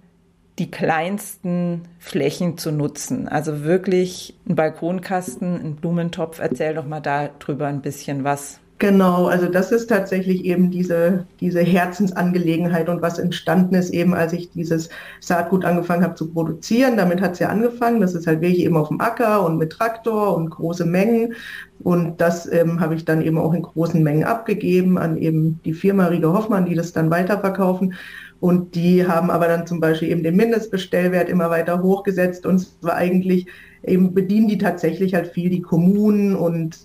die 0.58 0.70
kleinsten 0.70 1.82
Flächen 1.98 2.58
zu 2.58 2.72
nutzen. 2.72 3.28
Also 3.28 3.64
wirklich 3.64 4.34
ein 4.46 4.54
Balkonkasten, 4.54 5.54
ein 5.54 5.76
Blumentopf. 5.76 6.38
Erzähl 6.40 6.74
doch 6.74 6.86
mal 6.86 7.00
darüber 7.00 7.66
ein 7.66 7.80
bisschen 7.80 8.24
was. 8.24 8.60
Genau, 8.82 9.26
also 9.26 9.46
das 9.46 9.70
ist 9.70 9.86
tatsächlich 9.86 10.44
eben 10.44 10.72
diese, 10.72 11.24
diese 11.38 11.60
Herzensangelegenheit 11.60 12.88
und 12.88 13.00
was 13.00 13.20
entstanden 13.20 13.76
ist 13.76 13.90
eben, 13.90 14.12
als 14.12 14.32
ich 14.32 14.50
dieses 14.50 14.88
Saatgut 15.20 15.64
angefangen 15.64 16.02
habe 16.02 16.16
zu 16.16 16.32
produzieren. 16.32 16.96
Damit 16.96 17.20
hat 17.20 17.34
es 17.34 17.38
ja 17.38 17.48
angefangen. 17.48 18.00
Das 18.00 18.14
ist 18.14 18.26
halt 18.26 18.40
wirklich 18.40 18.64
eben 18.64 18.76
auf 18.76 18.88
dem 18.88 19.00
Acker 19.00 19.46
und 19.46 19.56
mit 19.56 19.70
Traktor 19.70 20.36
und 20.36 20.50
große 20.50 20.84
Mengen. 20.84 21.34
Und 21.78 22.20
das 22.20 22.50
ähm, 22.50 22.80
habe 22.80 22.96
ich 22.96 23.04
dann 23.04 23.22
eben 23.22 23.38
auch 23.38 23.54
in 23.54 23.62
großen 23.62 24.02
Mengen 24.02 24.24
abgegeben 24.24 24.98
an 24.98 25.16
eben 25.16 25.60
die 25.64 25.74
Firma 25.74 26.06
Riege 26.06 26.32
Hoffmann, 26.32 26.66
die 26.66 26.74
das 26.74 26.92
dann 26.92 27.08
weiterverkaufen. 27.08 27.94
Und 28.42 28.74
die 28.74 29.06
haben 29.06 29.30
aber 29.30 29.46
dann 29.46 29.68
zum 29.68 29.78
Beispiel 29.78 30.08
eben 30.10 30.24
den 30.24 30.34
Mindestbestellwert 30.34 31.28
immer 31.28 31.48
weiter 31.48 31.80
hochgesetzt 31.80 32.44
und 32.44 32.56
es 32.56 32.76
war 32.80 32.96
eigentlich 32.96 33.46
eben 33.84 34.14
bedienen 34.14 34.48
die 34.48 34.58
tatsächlich 34.58 35.14
halt 35.14 35.28
viel 35.28 35.48
die 35.48 35.62
Kommunen 35.62 36.34
und 36.34 36.76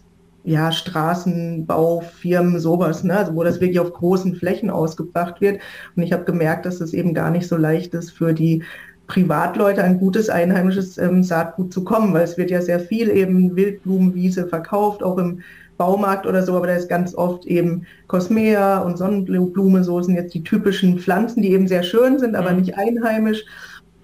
ja, 0.43 0.71
Straßenbaufirmen, 0.71 2.59
sowas, 2.59 3.03
ne? 3.03 3.17
also 3.17 3.33
wo 3.33 3.43
das 3.43 3.59
wirklich 3.59 3.79
auf 3.79 3.91
großen 3.91 4.35
Flächen 4.35 4.69
ausgebracht 4.69 5.41
wird. 5.41 5.59
Und 5.95 6.03
ich 6.03 6.13
habe 6.13 6.25
gemerkt, 6.25 6.67
dass 6.67 6.79
es 6.79 6.93
eben 6.93 7.15
gar 7.15 7.31
nicht 7.31 7.47
so 7.47 7.57
leicht 7.57 7.95
ist 7.95 8.11
für 8.11 8.35
die 8.35 8.61
Privatleute 9.07 9.83
ein 9.83 9.97
gutes 9.97 10.29
einheimisches 10.29 10.99
ähm, 10.99 11.23
Saatgut 11.23 11.73
zu 11.73 11.83
kommen, 11.83 12.13
weil 12.13 12.23
es 12.23 12.37
wird 12.37 12.51
ja 12.51 12.61
sehr 12.61 12.79
viel 12.79 13.09
eben 13.09 13.55
Wildblumenwiese 13.55 14.45
verkauft, 14.45 15.01
auch 15.01 15.17
im 15.17 15.39
Baumarkt 15.77 16.25
oder 16.25 16.43
so, 16.43 16.55
aber 16.55 16.67
da 16.67 16.73
ist 16.73 16.89
ganz 16.89 17.15
oft 17.15 17.45
eben 17.45 17.85
Cosmea 18.07 18.79
und 18.79 18.97
Sonnenblume, 18.97 19.83
so 19.83 20.01
sind 20.01 20.15
jetzt 20.15 20.33
die 20.33 20.43
typischen 20.43 20.99
Pflanzen, 20.99 21.41
die 21.41 21.51
eben 21.51 21.67
sehr 21.67 21.83
schön 21.83 22.19
sind, 22.19 22.35
aber 22.35 22.51
mhm. 22.51 22.57
nicht 22.57 22.77
einheimisch. 22.77 23.45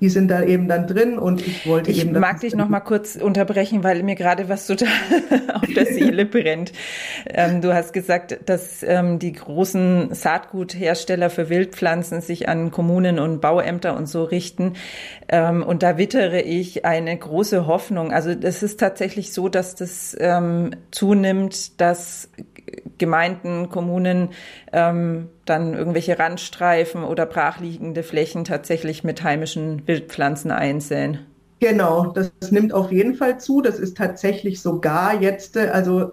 Die 0.04 0.10
sind 0.10 0.28
da 0.28 0.44
eben 0.44 0.68
dann 0.68 0.86
drin 0.86 1.18
und 1.18 1.48
ich 1.48 1.66
wollte 1.66 1.90
ich 1.90 2.02
eben. 2.02 2.14
Ich 2.14 2.20
mag 2.20 2.42
dich 2.42 2.54
noch 2.56 2.68
mal 2.68 2.82
kurz 2.82 3.16
unterbrechen, 3.16 3.86
weil 3.86 4.04
mir 4.04 4.16
gerade 4.16 4.50
was 4.50 4.68
total 4.68 4.90
auf 5.54 5.74
der 5.74 5.86
Seele 5.86 6.26
brennt. 6.26 6.74
Ähm, 7.26 7.62
du 7.62 7.74
hast 7.74 7.94
gesagt, 7.94 8.38
dass 8.46 8.84
ähm, 8.84 9.18
die 9.18 9.32
großen 9.32 10.14
Saatguthersteller 10.14 11.30
für 11.30 11.48
Wildpflanzen 11.48 12.20
sich 12.20 12.50
an 12.50 12.70
Kommunen 12.70 13.18
und 13.18 13.40
Bauämter 13.40 13.96
und 13.96 14.08
so 14.08 14.26
richten. 14.26 14.74
Ähm, 15.30 15.64
und 15.64 15.84
da 15.84 15.98
wittere 15.98 16.42
ich 16.42 16.84
eine 16.84 17.18
große 17.18 17.66
Hoffnung. 17.66 18.12
Also 18.12 18.32
es 18.32 18.62
ist 18.62 18.82
tatsächlich 18.82 19.32
so, 19.32 19.48
dass 19.48 19.76
das 19.76 20.18
ähm, 20.20 20.72
zunimmt, 20.92 21.80
dass 21.80 22.28
Gemeinden, 23.04 23.70
Kommunen 23.70 24.30
ähm, 24.72 25.28
dann 25.46 25.74
irgendwelche 25.74 26.18
Randstreifen 26.18 27.04
oder 27.04 27.26
brachliegende 27.26 28.02
Flächen 28.02 28.46
tatsächlich 28.46 29.04
mit 29.04 29.24
heimischen 29.24 29.86
Wildpflanzen 29.86 30.52
einsäen. 30.52 31.20
Genau, 31.60 32.08
das, 32.08 32.32
nimmt 32.52 32.74
auf 32.74 32.92
jeden 32.92 33.16
Fall 33.16 33.40
zu. 33.40 33.62
Das 33.62 33.80
ist 33.80 33.98
tatsächlich 33.98 34.62
sogar 34.62 35.22
jetzt, 35.22 35.58
also 35.58 36.12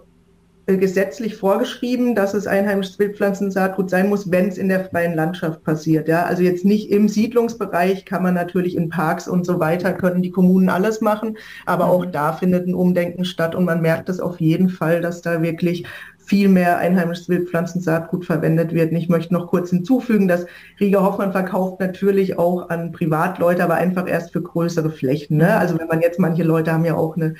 äh, 0.67 0.77
gesetzlich 0.77 1.35
vorgeschrieben, 1.37 2.13
dass 2.13 2.33
es 2.33 2.45
einheimisches 2.45 2.99
Wildpflanzensaatgut 2.99 3.89
sein 3.89 4.09
muss, 4.09 4.31
wenn 4.31 4.47
es 4.47 4.57
in 4.57 4.69
der 4.69 4.85
freien 4.85 5.15
Landschaft 5.15 5.63
passiert. 5.63 6.07
Ja, 6.07 6.23
also 6.23 6.43
jetzt 6.43 6.65
nicht 6.65 6.91
im 6.91 7.09
Siedlungsbereich 7.09 8.05
kann 8.05 8.23
man 8.23 8.35
natürlich 8.35 8.75
in 8.75 8.89
Parks 8.89 9.27
und 9.27 9.45
so 9.45 9.59
weiter 9.59 9.93
können 9.93 10.21
die 10.21 10.29
Kommunen 10.29 10.69
alles 10.69 11.01
machen, 11.01 11.37
aber 11.65 11.87
auch 11.87 12.05
mhm. 12.05 12.11
da 12.11 12.33
findet 12.33 12.67
ein 12.67 12.75
Umdenken 12.75 13.25
statt 13.25 13.55
und 13.55 13.65
man 13.65 13.81
merkt 13.81 14.07
es 14.07 14.19
auf 14.19 14.39
jeden 14.39 14.69
Fall, 14.69 15.01
dass 15.01 15.21
da 15.21 15.41
wirklich 15.41 15.85
viel 16.31 16.47
mehr 16.47 16.77
einheimisches 16.77 17.27
Wildpflanzensaatgut 17.27 18.23
verwendet 18.23 18.73
wird. 18.73 18.91
Und 18.91 18.97
ich 18.97 19.09
möchte 19.09 19.33
noch 19.33 19.47
kurz 19.47 19.69
hinzufügen, 19.69 20.29
dass 20.29 20.45
Rieger 20.79 21.03
Hoffmann 21.03 21.33
verkauft 21.33 21.81
natürlich 21.81 22.39
auch 22.39 22.69
an 22.69 22.93
Privatleute, 22.93 23.61
aber 23.61 23.73
einfach 23.73 24.07
erst 24.07 24.31
für 24.31 24.41
größere 24.41 24.91
Flächen. 24.91 25.35
Ne? 25.35 25.57
Also 25.57 25.77
wenn 25.77 25.89
man 25.89 25.99
jetzt, 25.99 26.19
manche 26.19 26.43
Leute 26.43 26.71
haben 26.71 26.85
ja 26.85 26.95
auch 26.95 27.17
eine 27.17 27.33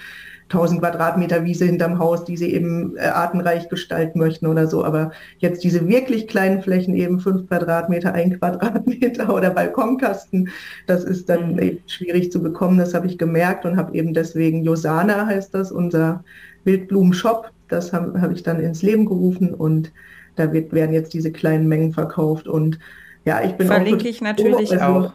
1000 0.50 0.82
Quadratmeter 0.82 1.46
Wiese 1.46 1.64
hinterm 1.64 2.00
Haus, 2.00 2.26
die 2.26 2.36
sie 2.36 2.54
eben 2.54 2.98
äh, 2.98 3.04
artenreich 3.04 3.70
gestalten 3.70 4.20
möchten 4.20 4.46
oder 4.46 4.68
so. 4.68 4.84
Aber 4.84 5.12
jetzt 5.38 5.64
diese 5.64 5.88
wirklich 5.88 6.28
kleinen 6.28 6.62
Flächen, 6.62 6.94
eben 6.94 7.22
fünf 7.22 7.48
Quadratmeter, 7.48 8.14
ein 8.14 8.32
Quadratmeter 8.40 9.34
oder 9.34 9.52
Balkonkasten, 9.52 10.50
das 10.86 11.06
ist 11.06 11.30
dann 11.30 11.54
mhm. 11.54 11.60
eben 11.60 11.80
schwierig 11.88 12.30
zu 12.30 12.44
bekommen. 12.44 12.78
Das 12.78 12.94
habe 12.94 13.08
ich 13.08 13.18
gemerkt 13.18 13.64
und 13.64 13.78
habe 13.78 13.96
eben 13.96 14.14
deswegen 14.14 14.66
Josana 14.66 15.28
heißt 15.28 15.54
das, 15.54 15.72
unser 15.72 16.26
Wildblumenshop, 16.66 17.52
das 17.72 17.94
habe 17.94 18.22
hab 18.22 18.32
ich 18.32 18.44
dann 18.44 18.60
ins 18.60 18.82
Leben 18.82 19.06
gerufen 19.06 19.54
und 19.54 19.92
da 20.36 20.54
wird, 20.54 20.74
werden 20.74 20.94
jetzt 20.94 21.14
diese 21.14 21.32
kleinen 21.32 21.68
Mengen 21.68 21.94
verkauft. 21.94 22.48
Und 22.48 22.80
ja, 23.26 23.42
ich 23.44 23.54
bin 23.54 23.68
Verlinke 23.68 24.04
auch 24.04 24.10
ich 24.10 24.22
natürlich 24.22 24.72
also, 24.72 24.86
auch. 24.86 25.14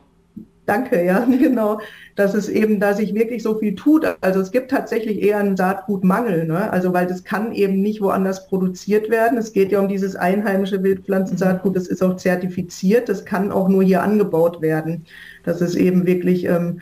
Danke, 0.67 1.05
ja, 1.05 1.21
genau. 1.41 1.81
Dass 2.17 2.35
es 2.35 2.49
eben, 2.49 2.81
dass 2.81 2.97
sich 2.97 3.15
wirklich 3.15 3.43
so 3.43 3.59
viel 3.59 3.75
tut. 3.75 4.05
Also 4.21 4.41
es 4.41 4.51
gibt 4.51 4.71
tatsächlich 4.71 5.23
eher 5.23 5.39
einen 5.39 5.57
Saatgutmangel, 5.57 6.47
ne? 6.47 6.71
Also 6.71 6.93
weil 6.93 7.07
das 7.07 7.25
kann 7.25 7.53
eben 7.53 7.83
nicht 7.83 8.01
woanders 8.01 8.49
produziert 8.49 9.11
werden. 9.11 9.39
Es 9.39 9.53
geht 9.53 9.71
ja 9.71 9.81
um 9.81 9.89
dieses 9.89 10.17
einheimische 10.17 10.83
Wildpflanzensaatgut, 10.83 11.77
das 11.77 11.87
ist 11.87 12.03
auch 12.03 12.17
zertifiziert, 12.17 13.09
das 13.09 13.25
kann 13.25 13.53
auch 13.53 13.69
nur 13.69 13.83
hier 13.83 14.03
angebaut 14.03 14.61
werden. 14.61 15.05
Das 15.45 15.61
ist 15.61 15.77
eben 15.77 16.07
wirklich 16.07 16.45
ähm, 16.47 16.81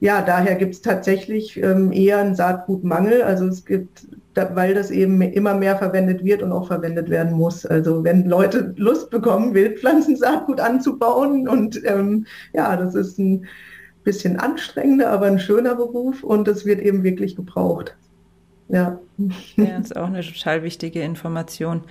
ja, 0.00 0.22
daher 0.22 0.54
gibt 0.54 0.74
es 0.74 0.82
tatsächlich 0.82 1.56
ähm, 1.60 1.92
eher 1.92 2.18
einen 2.18 2.36
Saatgutmangel. 2.36 3.22
Also 3.22 3.46
es 3.46 3.64
gibt, 3.64 4.06
da, 4.34 4.54
weil 4.54 4.74
das 4.74 4.90
eben 4.90 5.20
immer 5.22 5.54
mehr 5.54 5.76
verwendet 5.76 6.24
wird 6.24 6.42
und 6.42 6.52
auch 6.52 6.68
verwendet 6.68 7.10
werden 7.10 7.36
muss. 7.36 7.66
Also 7.66 8.04
wenn 8.04 8.28
Leute 8.28 8.74
Lust 8.76 9.10
bekommen, 9.10 9.54
Wildpflanzensaatgut 9.54 10.60
anzubauen 10.60 11.48
und 11.48 11.80
ähm, 11.84 12.26
ja, 12.52 12.76
das 12.76 12.94
ist 12.94 13.18
ein 13.18 13.46
bisschen 14.04 14.38
anstrengender, 14.38 15.10
aber 15.10 15.26
ein 15.26 15.40
schöner 15.40 15.74
Beruf 15.74 16.22
und 16.22 16.46
es 16.46 16.64
wird 16.64 16.80
eben 16.80 17.02
wirklich 17.02 17.34
gebraucht. 17.34 17.96
Ja. 18.68 18.98
ja, 19.56 19.78
ist 19.78 19.96
auch 19.96 20.06
eine 20.06 20.20
total 20.20 20.62
wichtige 20.62 21.00
Information. 21.00 21.82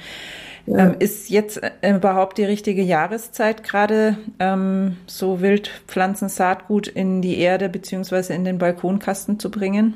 Ja. 0.68 0.80
Ähm, 0.80 0.96
ist 1.00 1.30
jetzt 1.30 1.62
äh, 1.64 1.96
überhaupt 1.96 2.38
die 2.38 2.44
richtige 2.44 2.82
Jahreszeit, 2.82 3.64
gerade 3.64 4.18
ähm, 4.40 4.98
so 5.08 5.42
Wildpflanzensaatgut 5.42 6.88
in 6.88 7.22
die 7.22 7.40
Erde 7.40 7.70
beziehungsweise 7.70 8.34
in 8.34 8.44
den 8.44 8.58
Balkonkasten 8.58 9.40
zu 9.40 9.50
bringen? 9.50 9.96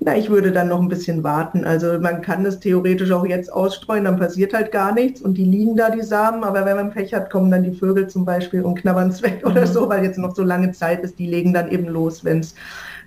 Na, 0.00 0.16
ich 0.16 0.30
würde 0.30 0.52
dann 0.52 0.68
noch 0.68 0.80
ein 0.80 0.88
bisschen 0.88 1.24
warten. 1.24 1.64
Also 1.64 1.98
man 1.98 2.20
kann 2.22 2.44
das 2.44 2.60
theoretisch 2.60 3.10
auch 3.10 3.26
jetzt 3.26 3.52
ausstreuen, 3.52 4.04
dann 4.04 4.18
passiert 4.18 4.54
halt 4.54 4.70
gar 4.70 4.92
nichts 4.92 5.20
und 5.20 5.34
die 5.34 5.44
liegen 5.44 5.74
da, 5.74 5.90
die 5.90 6.02
Samen, 6.02 6.44
aber 6.44 6.64
wenn 6.64 6.76
man 6.76 6.90
Pech 6.90 7.12
hat, 7.14 7.30
kommen 7.30 7.50
dann 7.50 7.64
die 7.64 7.72
Vögel 7.72 8.06
zum 8.06 8.24
Beispiel 8.24 8.62
und 8.62 8.76
knabbern 8.76 9.08
es 9.08 9.22
weg 9.22 9.42
mhm. 9.42 9.50
oder 9.50 9.66
so, 9.66 9.88
weil 9.88 10.04
jetzt 10.04 10.18
noch 10.18 10.36
so 10.36 10.44
lange 10.44 10.70
Zeit 10.72 11.02
ist, 11.02 11.18
die 11.18 11.26
legen 11.26 11.52
dann 11.52 11.70
eben 11.70 11.86
los, 11.86 12.24
wenn 12.24 12.40
es 12.40 12.54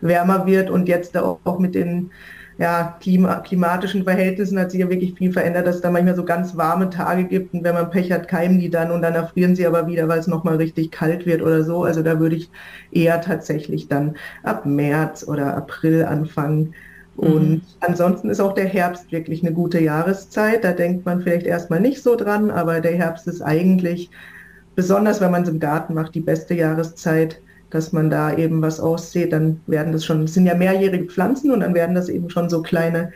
wärmer 0.02 0.46
wird 0.46 0.70
und 0.70 0.90
jetzt 0.90 1.16
auch, 1.16 1.40
auch 1.46 1.60
mit 1.60 1.76
den 1.76 2.12
ja, 2.58 2.98
klima 3.00 3.36
klimatischen 3.38 4.04
Verhältnissen 4.04 4.60
hat 4.60 4.72
sich 4.72 4.82
ja 4.82 4.90
wirklich 4.90 5.16
viel 5.16 5.32
verändert, 5.32 5.68
dass 5.68 5.78
es 5.78 5.82
da 5.82 5.90
manchmal 5.90 6.16
so 6.16 6.26
ganz 6.26 6.56
warme 6.58 6.90
Tage 6.90 7.24
gibt 7.24 7.54
und 7.54 7.64
wenn 7.64 7.74
man 7.74 7.90
Pech 7.90 8.12
hat, 8.12 8.28
keimen 8.28 8.60
die 8.60 8.70
dann 8.70 8.92
und 8.92 9.02
dann 9.02 9.16
erfrieren 9.16 9.56
sie 9.56 9.66
aber 9.66 9.88
wieder, 9.88 10.08
weil 10.08 10.20
es 10.20 10.28
nochmal 10.28 10.58
richtig 10.58 10.92
kalt 10.92 11.26
wird 11.26 11.42
oder 11.42 11.64
so. 11.64 11.84
Also 11.84 12.04
da 12.04 12.20
würde 12.20 12.36
ich 12.36 12.50
eher 12.92 13.22
tatsächlich 13.22 13.88
dann 13.88 14.16
ab 14.44 14.66
März 14.66 15.28
oder 15.28 15.56
April 15.56 16.06
anfangen. 16.06 16.74
Und 17.16 17.50
mhm. 17.50 17.62
ansonsten 17.82 18.30
ist 18.30 18.40
auch 18.40 18.54
der 18.54 18.68
Herbst 18.68 19.12
wirklich 19.12 19.44
eine 19.44 19.54
gute 19.54 19.80
Jahreszeit. 19.80 20.64
Da 20.64 20.72
denkt 20.72 21.06
man 21.06 21.22
vielleicht 21.22 21.46
erstmal 21.46 21.80
nicht 21.80 22.02
so 22.02 22.16
dran, 22.16 22.52
aber 22.52 22.80
der 22.80 22.96
Herbst 22.96 23.28
ist 23.28 23.42
eigentlich, 23.42 24.10
besonders 24.76 25.22
wenn 25.22 25.32
man 25.32 25.44
es 25.44 25.50
im 25.50 25.60
Garten 25.60 25.94
macht, 25.94 26.16
die 26.16 26.22
beste 26.22 26.54
Jahreszeit 26.54 27.42
dass 27.72 27.92
man 27.92 28.10
da 28.10 28.36
eben 28.36 28.62
was 28.62 28.80
aussieht, 28.80 29.34
dann 29.34 29.62
werden 29.68 29.92
das 29.92 30.06
schon, 30.06 30.22
das 30.22 30.34
sind 30.34 30.46
ja 30.46 30.56
mehrjährige 30.56 31.06
Pflanzen 31.06 31.52
und 31.52 31.62
dann 31.62 31.74
werden 31.74 31.96
das 31.96 32.10
eben 32.10 32.30
schon 32.30 32.50
so 32.50 32.62
kleine 32.62 33.12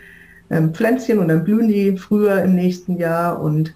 ähm, 0.50 0.74
Pflänzchen 0.74 1.20
und 1.20 1.28
dann 1.28 1.44
blühen 1.44 1.68
die 1.68 1.98
früher 1.98 2.42
im 2.42 2.56
nächsten 2.56 2.98
Jahr 2.98 3.42
und 3.42 3.76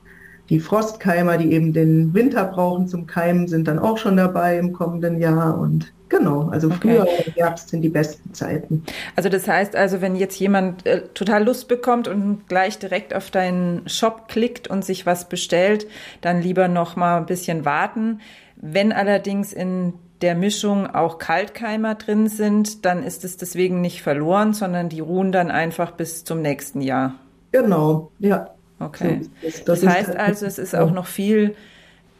die 0.49 0.59
Frostkeimer, 0.59 1.37
die 1.37 1.51
eben 1.53 1.73
den 1.73 2.13
Winter 2.13 2.45
brauchen 2.45 2.87
zum 2.87 3.05
Keimen, 3.05 3.47
sind 3.47 3.67
dann 3.67 3.77
auch 3.77 3.99
schon 3.99 4.17
dabei 4.17 4.57
im 4.57 4.73
kommenden 4.73 5.19
Jahr 5.19 5.59
und 5.59 5.93
Genau, 6.09 6.49
also 6.49 6.67
okay. 6.67 6.77
Frühjahr 6.79 7.07
und 7.07 7.35
Herbst 7.35 7.69
sind 7.69 7.83
die 7.83 7.89
besten 7.89 8.33
Zeiten. 8.33 8.83
Also 9.15 9.29
das 9.29 9.47
heißt 9.47 9.75
also, 9.75 10.01
wenn 10.01 10.15
jetzt 10.15 10.39
jemand 10.39 10.85
äh, 10.87 11.03
total 11.13 11.45
Lust 11.45 11.67
bekommt 11.67 12.07
und 12.07 12.47
gleich 12.47 12.79
direkt 12.79 13.13
auf 13.13 13.29
deinen 13.29 13.87
Shop 13.87 14.27
klickt 14.27 14.67
und 14.67 14.83
sich 14.83 15.05
was 15.05 15.29
bestellt, 15.29 15.85
dann 16.21 16.41
lieber 16.41 16.67
noch 16.67 16.95
mal 16.95 17.17
ein 17.17 17.27
bisschen 17.27 17.63
warten. 17.63 18.21
Wenn 18.55 18.91
allerdings 18.91 19.53
in 19.53 19.93
der 20.21 20.35
Mischung 20.35 20.87
auch 20.87 21.17
Kaltkeimer 21.17 21.95
drin 21.95 22.27
sind, 22.27 22.85
dann 22.85 23.03
ist 23.03 23.23
es 23.23 23.37
deswegen 23.37 23.81
nicht 23.81 24.01
verloren, 24.01 24.53
sondern 24.53 24.89
die 24.89 24.99
ruhen 24.99 25.31
dann 25.31 25.49
einfach 25.51 25.91
bis 25.91 26.23
zum 26.23 26.41
nächsten 26.41 26.81
Jahr. 26.81 27.15
Genau, 27.51 28.11
ja. 28.19 28.49
Okay. 28.79 29.21
Das, 29.41 29.63
das, 29.63 29.81
das 29.81 29.89
heißt 29.89 30.07
halt 30.09 30.19
also, 30.19 30.45
es 30.45 30.57
ist 30.57 30.75
auch 30.75 30.91
noch 30.91 31.05
viel 31.05 31.55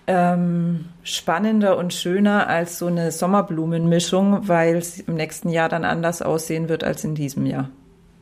ähm, 0.08 0.86
spannender 1.04 1.78
und 1.78 1.94
schöner 1.94 2.48
als 2.48 2.80
so 2.80 2.88
eine 2.88 3.12
Sommerblumenmischung, 3.12 4.48
weil 4.48 4.78
es 4.78 5.00
im 5.00 5.16
nächsten 5.16 5.50
Jahr 5.50 5.70
dann 5.70 5.86
anders 5.86 6.22
aussehen 6.22 6.68
wird 6.68 6.84
als 6.84 7.04
in 7.04 7.16
diesem 7.16 7.46
Jahr. 7.46 7.70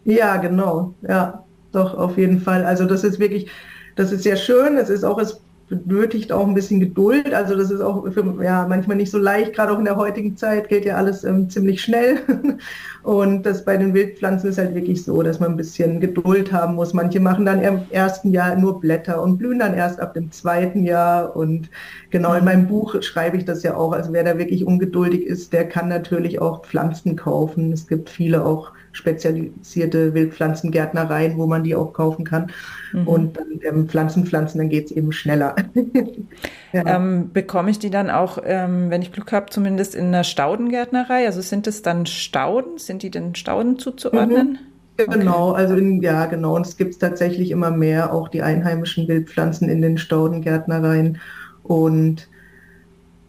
Ja, 0.03 0.37
genau. 0.37 0.93
Ja, 1.07 1.43
doch, 1.71 1.95
auf 1.95 2.17
jeden 2.17 2.41
Fall. 2.41 2.65
Also 2.65 2.85
das 2.85 3.03
ist 3.03 3.19
wirklich, 3.19 3.49
das 3.95 4.11
ist 4.11 4.23
sehr 4.23 4.35
schön. 4.35 4.77
Es 4.77 4.89
ist 4.89 5.03
auch, 5.03 5.17
es 5.17 5.39
benötigt 5.69 6.31
auch 6.31 6.47
ein 6.47 6.53
bisschen 6.53 6.79
Geduld. 6.79 7.33
Also 7.33 7.55
das 7.55 7.71
ist 7.71 7.81
auch 7.81 8.09
für, 8.11 8.43
ja, 8.43 8.65
manchmal 8.67 8.97
nicht 8.97 9.11
so 9.11 9.17
leicht, 9.17 9.53
gerade 9.53 9.73
auch 9.73 9.79
in 9.79 9.85
der 9.85 9.97
heutigen 9.97 10.37
Zeit 10.37 10.69
geht 10.69 10.85
ja 10.85 10.95
alles 10.95 11.23
ähm, 11.23 11.49
ziemlich 11.49 11.81
schnell. 11.81 12.19
Und 13.03 13.45
das 13.45 13.63
bei 13.63 13.77
den 13.77 13.93
Wildpflanzen 13.93 14.49
ist 14.49 14.57
halt 14.57 14.75
wirklich 14.75 15.03
so, 15.03 15.21
dass 15.23 15.39
man 15.39 15.51
ein 15.51 15.57
bisschen 15.57 15.99
Geduld 15.99 16.51
haben 16.51 16.75
muss. 16.75 16.93
Manche 16.93 17.19
machen 17.19 17.45
dann 17.45 17.61
im 17.61 17.81
ersten 17.89 18.31
Jahr 18.31 18.55
nur 18.55 18.81
Blätter 18.81 19.21
und 19.21 19.37
blühen 19.37 19.59
dann 19.59 19.75
erst 19.75 20.01
ab 20.01 20.13
dem 20.13 20.29
zweiten 20.31 20.83
Jahr. 20.83 21.33
Und 21.33 21.69
genau 22.09 22.33
in 22.33 22.45
meinem 22.45 22.67
Buch 22.67 23.01
schreibe 23.01 23.37
ich 23.37 23.45
das 23.45 23.63
ja 23.63 23.75
auch. 23.75 23.91
Also 23.91 24.13
wer 24.13 24.23
da 24.23 24.37
wirklich 24.37 24.65
ungeduldig 24.65 25.25
ist, 25.25 25.53
der 25.53 25.67
kann 25.67 25.87
natürlich 25.87 26.39
auch 26.39 26.65
Pflanzen 26.65 27.15
kaufen. 27.15 27.71
Es 27.71 27.87
gibt 27.87 28.09
viele 28.09 28.45
auch 28.45 28.71
spezialisierte 28.91 30.13
Wildpflanzengärtnereien, 30.13 31.37
wo 31.37 31.45
man 31.45 31.63
die 31.63 31.75
auch 31.75 31.93
kaufen 31.93 32.25
kann. 32.25 32.51
Mhm. 32.93 33.07
Und 33.07 33.39
ähm, 33.63 33.87
Pflanzen 33.87 34.25
pflanzen, 34.25 34.57
dann 34.57 34.69
geht 34.69 34.85
es 34.85 34.91
eben 34.91 35.11
schneller. 35.11 35.55
ja. 36.73 36.83
ähm, 36.85 37.31
bekomme 37.31 37.69
ich 37.69 37.79
die 37.79 37.91
dann 37.91 38.09
auch, 38.09 38.39
ähm, 38.43 38.89
wenn 38.89 39.01
ich 39.01 39.11
Glück 39.11 39.31
habe, 39.31 39.47
zumindest 39.49 39.95
in 39.95 40.07
einer 40.07 40.23
Staudengärtnerei? 40.23 41.25
Also 41.25 41.41
sind 41.41 41.67
es 41.67 41.81
dann 41.83 42.05
Stauden? 42.05 42.77
Sind 42.77 43.03
die 43.03 43.11
den 43.11 43.35
Stauden 43.35 43.77
zuzuordnen? 43.77 44.51
Mhm. 44.53 44.57
Genau, 44.97 45.51
okay. 45.51 45.61
also 45.61 45.75
in, 45.75 46.01
ja, 46.01 46.25
genau. 46.25 46.55
Und 46.55 46.65
es 46.65 46.75
gibt 46.75 46.99
tatsächlich 46.99 47.51
immer 47.51 47.69
mehr 47.69 48.11
auch 48.11 48.29
die 48.29 48.41
einheimischen 48.41 49.07
Wildpflanzen 49.07 49.69
in 49.69 49.83
den 49.83 49.99
Staudengärtnereien. 49.99 51.19
Und 51.67 52.29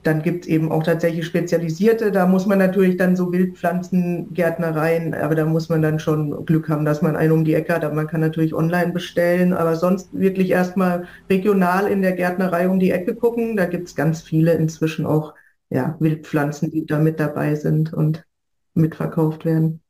dann 0.04 0.22
gibt 0.22 0.44
es 0.44 0.48
eben 0.48 0.70
auch 0.70 0.82
tatsächlich 0.84 1.26
spezialisierte. 1.26 2.12
Da 2.12 2.26
muss 2.26 2.46
man 2.46 2.58
natürlich 2.58 2.96
dann 2.96 3.16
so 3.16 3.32
Wildpflanzengärtnereien, 3.32 5.12
aber 5.14 5.34
da 5.34 5.44
muss 5.44 5.68
man 5.68 5.82
dann 5.82 5.98
schon 5.98 6.46
Glück 6.46 6.68
haben, 6.68 6.84
dass 6.84 7.02
man 7.02 7.16
einen 7.16 7.32
um 7.32 7.44
die 7.44 7.54
Ecke 7.54 7.74
hat. 7.74 7.84
Aber 7.84 7.94
man 7.94 8.06
kann 8.06 8.20
natürlich 8.20 8.54
online 8.54 8.92
bestellen, 8.92 9.52
aber 9.52 9.76
sonst 9.76 10.08
wirklich 10.18 10.50
erstmal 10.50 11.06
regional 11.28 11.88
in 11.88 12.02
der 12.02 12.12
Gärtnerei 12.12 12.68
um 12.68 12.78
die 12.78 12.92
Ecke 12.92 13.14
gucken. 13.14 13.56
Da 13.56 13.66
gibt 13.66 13.88
es 13.88 13.94
ganz 13.94 14.22
viele 14.22 14.54
inzwischen 14.54 15.04
auch 15.04 15.34
ja, 15.68 15.96
Wildpflanzen, 16.00 16.70
die 16.70 16.86
da 16.86 16.98
mit 16.98 17.20
dabei 17.20 17.54
sind 17.54 17.92
und 17.92 18.24
mitverkauft 18.74 19.44
werden. 19.44 19.80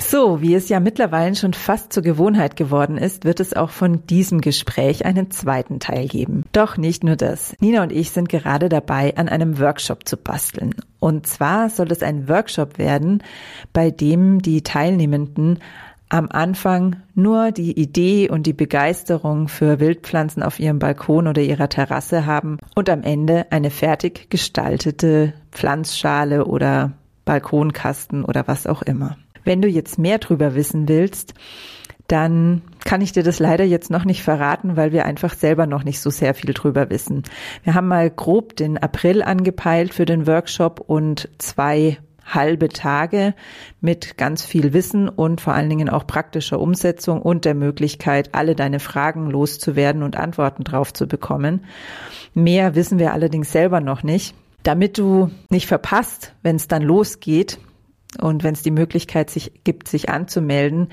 So, 0.00 0.40
wie 0.40 0.54
es 0.54 0.68
ja 0.68 0.78
mittlerweile 0.78 1.34
schon 1.34 1.52
fast 1.52 1.92
zur 1.92 2.04
Gewohnheit 2.04 2.56
geworden 2.56 2.96
ist, 2.96 3.24
wird 3.24 3.40
es 3.40 3.54
auch 3.54 3.70
von 3.70 4.06
diesem 4.06 4.40
Gespräch 4.40 5.04
einen 5.04 5.30
zweiten 5.30 5.80
Teil 5.80 6.06
geben. 6.06 6.44
Doch 6.52 6.76
nicht 6.76 7.02
nur 7.02 7.16
das. 7.16 7.54
Nina 7.60 7.82
und 7.82 7.92
ich 7.92 8.12
sind 8.12 8.28
gerade 8.28 8.68
dabei, 8.68 9.16
an 9.16 9.28
einem 9.28 9.58
Workshop 9.58 10.08
zu 10.08 10.16
basteln. 10.16 10.74
Und 11.00 11.26
zwar 11.26 11.68
soll 11.68 11.90
es 11.90 12.02
ein 12.02 12.28
Workshop 12.28 12.78
werden, 12.78 13.22
bei 13.72 13.90
dem 13.90 14.40
die 14.40 14.62
Teilnehmenden 14.62 15.58
am 16.08 16.28
Anfang 16.30 16.96
nur 17.14 17.50
die 17.50 17.78
Idee 17.78 18.30
und 18.30 18.46
die 18.46 18.52
Begeisterung 18.52 19.48
für 19.48 19.80
Wildpflanzen 19.80 20.42
auf 20.42 20.58
ihrem 20.58 20.78
Balkon 20.78 21.26
oder 21.26 21.42
ihrer 21.42 21.68
Terrasse 21.68 22.24
haben 22.24 22.58
und 22.74 22.88
am 22.88 23.02
Ende 23.02 23.46
eine 23.50 23.70
fertig 23.70 24.30
gestaltete 24.30 25.34
Pflanzschale 25.50 26.46
oder 26.46 26.92
Balkonkasten 27.26 28.24
oder 28.24 28.48
was 28.48 28.66
auch 28.66 28.80
immer. 28.80 29.18
Wenn 29.48 29.62
du 29.62 29.68
jetzt 29.68 29.98
mehr 29.98 30.18
drüber 30.18 30.54
wissen 30.54 30.90
willst, 30.90 31.32
dann 32.06 32.60
kann 32.84 33.00
ich 33.00 33.12
dir 33.12 33.22
das 33.22 33.38
leider 33.38 33.64
jetzt 33.64 33.90
noch 33.90 34.04
nicht 34.04 34.22
verraten, 34.22 34.76
weil 34.76 34.92
wir 34.92 35.06
einfach 35.06 35.32
selber 35.32 35.66
noch 35.66 35.84
nicht 35.84 36.00
so 36.00 36.10
sehr 36.10 36.34
viel 36.34 36.52
drüber 36.52 36.90
wissen. 36.90 37.22
Wir 37.64 37.72
haben 37.74 37.88
mal 37.88 38.10
grob 38.10 38.56
den 38.56 38.76
April 38.76 39.22
angepeilt 39.22 39.94
für 39.94 40.04
den 40.04 40.26
Workshop 40.26 40.80
und 40.86 41.30
zwei 41.38 41.96
halbe 42.26 42.68
Tage 42.68 43.32
mit 43.80 44.18
ganz 44.18 44.44
viel 44.44 44.74
Wissen 44.74 45.08
und 45.08 45.40
vor 45.40 45.54
allen 45.54 45.70
Dingen 45.70 45.88
auch 45.88 46.06
praktischer 46.06 46.60
Umsetzung 46.60 47.22
und 47.22 47.46
der 47.46 47.54
Möglichkeit, 47.54 48.34
alle 48.34 48.54
deine 48.54 48.80
Fragen 48.80 49.30
loszuwerden 49.30 50.02
und 50.02 50.14
Antworten 50.14 50.62
drauf 50.62 50.92
zu 50.92 51.08
bekommen. 51.08 51.64
Mehr 52.34 52.74
wissen 52.74 52.98
wir 52.98 53.14
allerdings 53.14 53.50
selber 53.50 53.80
noch 53.80 54.02
nicht. 54.02 54.34
Damit 54.62 54.98
du 54.98 55.30
nicht 55.48 55.66
verpasst, 55.66 56.34
wenn 56.42 56.56
es 56.56 56.68
dann 56.68 56.82
losgeht, 56.82 57.58
und 58.20 58.42
wenn 58.42 58.54
es 58.54 58.62
die 58.62 58.70
Möglichkeit 58.70 59.30
sich 59.30 59.52
gibt, 59.64 59.88
sich 59.88 60.08
anzumelden, 60.08 60.88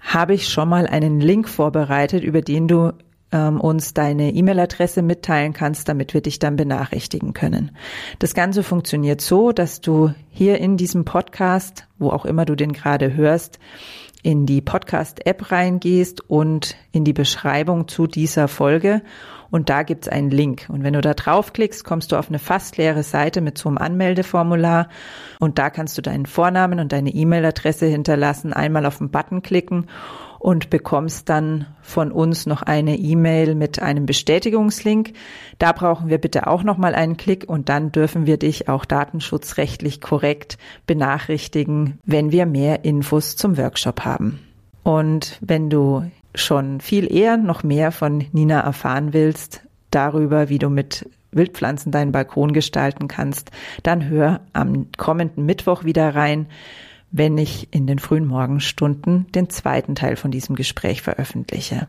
habe 0.00 0.34
ich 0.34 0.48
schon 0.48 0.68
mal 0.68 0.86
einen 0.86 1.20
Link 1.20 1.48
vorbereitet, 1.48 2.22
über 2.22 2.40
den 2.40 2.68
du 2.68 2.92
ähm, 3.32 3.60
uns 3.60 3.92
deine 3.92 4.32
E-Mail-Adresse 4.32 5.02
mitteilen 5.02 5.52
kannst, 5.52 5.88
damit 5.88 6.14
wir 6.14 6.20
dich 6.20 6.38
dann 6.38 6.56
benachrichtigen 6.56 7.32
können. 7.32 7.72
Das 8.18 8.34
Ganze 8.34 8.62
funktioniert 8.62 9.20
so, 9.20 9.52
dass 9.52 9.80
du 9.80 10.14
hier 10.30 10.58
in 10.58 10.76
diesem 10.76 11.04
Podcast, 11.04 11.86
wo 11.98 12.10
auch 12.10 12.24
immer 12.24 12.44
du 12.44 12.54
den 12.54 12.72
gerade 12.72 13.14
hörst, 13.14 13.58
in 14.22 14.46
die 14.46 14.60
Podcast-App 14.60 15.52
reingehst 15.52 16.28
und 16.28 16.76
in 16.92 17.04
die 17.04 17.12
Beschreibung 17.12 17.86
zu 17.88 18.06
dieser 18.06 18.48
Folge 18.48 19.02
und 19.50 19.68
da 19.68 19.82
gibt's 19.82 20.08
einen 20.08 20.30
Link. 20.30 20.66
Und 20.68 20.82
wenn 20.82 20.94
du 20.94 21.00
da 21.00 21.14
draufklickst, 21.14 21.84
kommst 21.84 22.12
du 22.12 22.16
auf 22.16 22.28
eine 22.28 22.38
fast 22.38 22.76
leere 22.76 23.02
Seite 23.02 23.40
mit 23.40 23.58
so 23.58 23.68
einem 23.68 23.78
Anmeldeformular 23.78 24.88
und 25.40 25.58
da 25.58 25.70
kannst 25.70 25.96
du 25.98 26.02
deinen 26.02 26.26
Vornamen 26.26 26.80
und 26.80 26.92
deine 26.92 27.10
E-Mail-Adresse 27.10 27.86
hinterlassen, 27.86 28.52
einmal 28.52 28.86
auf 28.86 28.98
den 28.98 29.10
Button 29.10 29.42
klicken 29.42 29.86
und 30.38 30.70
bekommst 30.70 31.28
dann 31.28 31.66
von 31.82 32.12
uns 32.12 32.46
noch 32.46 32.62
eine 32.62 32.96
E-Mail 32.96 33.54
mit 33.54 33.80
einem 33.82 34.06
Bestätigungslink. 34.06 35.12
Da 35.58 35.72
brauchen 35.72 36.08
wir 36.08 36.18
bitte 36.18 36.46
auch 36.46 36.62
noch 36.62 36.78
mal 36.78 36.94
einen 36.94 37.16
Klick 37.16 37.48
und 37.48 37.68
dann 37.68 37.90
dürfen 37.92 38.26
wir 38.26 38.36
dich 38.36 38.68
auch 38.68 38.84
datenschutzrechtlich 38.84 40.00
korrekt 40.00 40.58
benachrichtigen, 40.86 41.98
wenn 42.04 42.32
wir 42.32 42.46
mehr 42.46 42.84
Infos 42.84 43.36
zum 43.36 43.56
Workshop 43.56 44.04
haben. 44.04 44.40
Und 44.82 45.38
wenn 45.40 45.68
du 45.68 46.04
schon 46.36 46.80
viel 46.80 47.12
eher 47.12 47.36
noch 47.36 47.62
mehr 47.62 47.90
von 47.92 48.24
Nina 48.32 48.60
erfahren 48.60 49.12
willst, 49.12 49.62
darüber, 49.90 50.48
wie 50.48 50.58
du 50.58 50.68
mit 50.68 51.08
Wildpflanzen 51.32 51.92
deinen 51.92 52.12
Balkon 52.12 52.52
gestalten 52.52 53.08
kannst, 53.08 53.50
dann 53.82 54.08
hör 54.08 54.40
am 54.52 54.88
kommenden 54.96 55.44
Mittwoch 55.44 55.84
wieder 55.84 56.14
rein, 56.14 56.46
wenn 57.10 57.38
ich 57.38 57.68
in 57.72 57.86
den 57.86 57.98
frühen 57.98 58.26
Morgenstunden 58.26 59.26
den 59.32 59.48
zweiten 59.48 59.94
Teil 59.94 60.16
von 60.16 60.30
diesem 60.30 60.56
Gespräch 60.56 61.02
veröffentliche. 61.02 61.88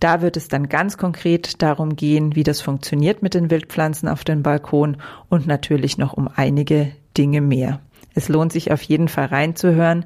Da 0.00 0.22
wird 0.22 0.36
es 0.36 0.48
dann 0.48 0.68
ganz 0.68 0.98
konkret 0.98 1.62
darum 1.62 1.96
gehen, 1.96 2.34
wie 2.34 2.42
das 2.42 2.60
funktioniert 2.60 3.22
mit 3.22 3.34
den 3.34 3.50
Wildpflanzen 3.50 4.08
auf 4.08 4.24
dem 4.24 4.42
Balkon 4.42 4.96
und 5.28 5.46
natürlich 5.46 5.98
noch 5.98 6.12
um 6.12 6.28
einige 6.34 6.92
Dinge 7.16 7.40
mehr. 7.40 7.80
Es 8.14 8.28
lohnt 8.28 8.52
sich 8.52 8.70
auf 8.72 8.82
jeden 8.82 9.08
Fall 9.08 9.26
reinzuhören 9.26 10.04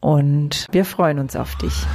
und 0.00 0.66
wir 0.72 0.84
freuen 0.84 1.18
uns 1.18 1.36
auf 1.36 1.56
dich. 1.56 1.86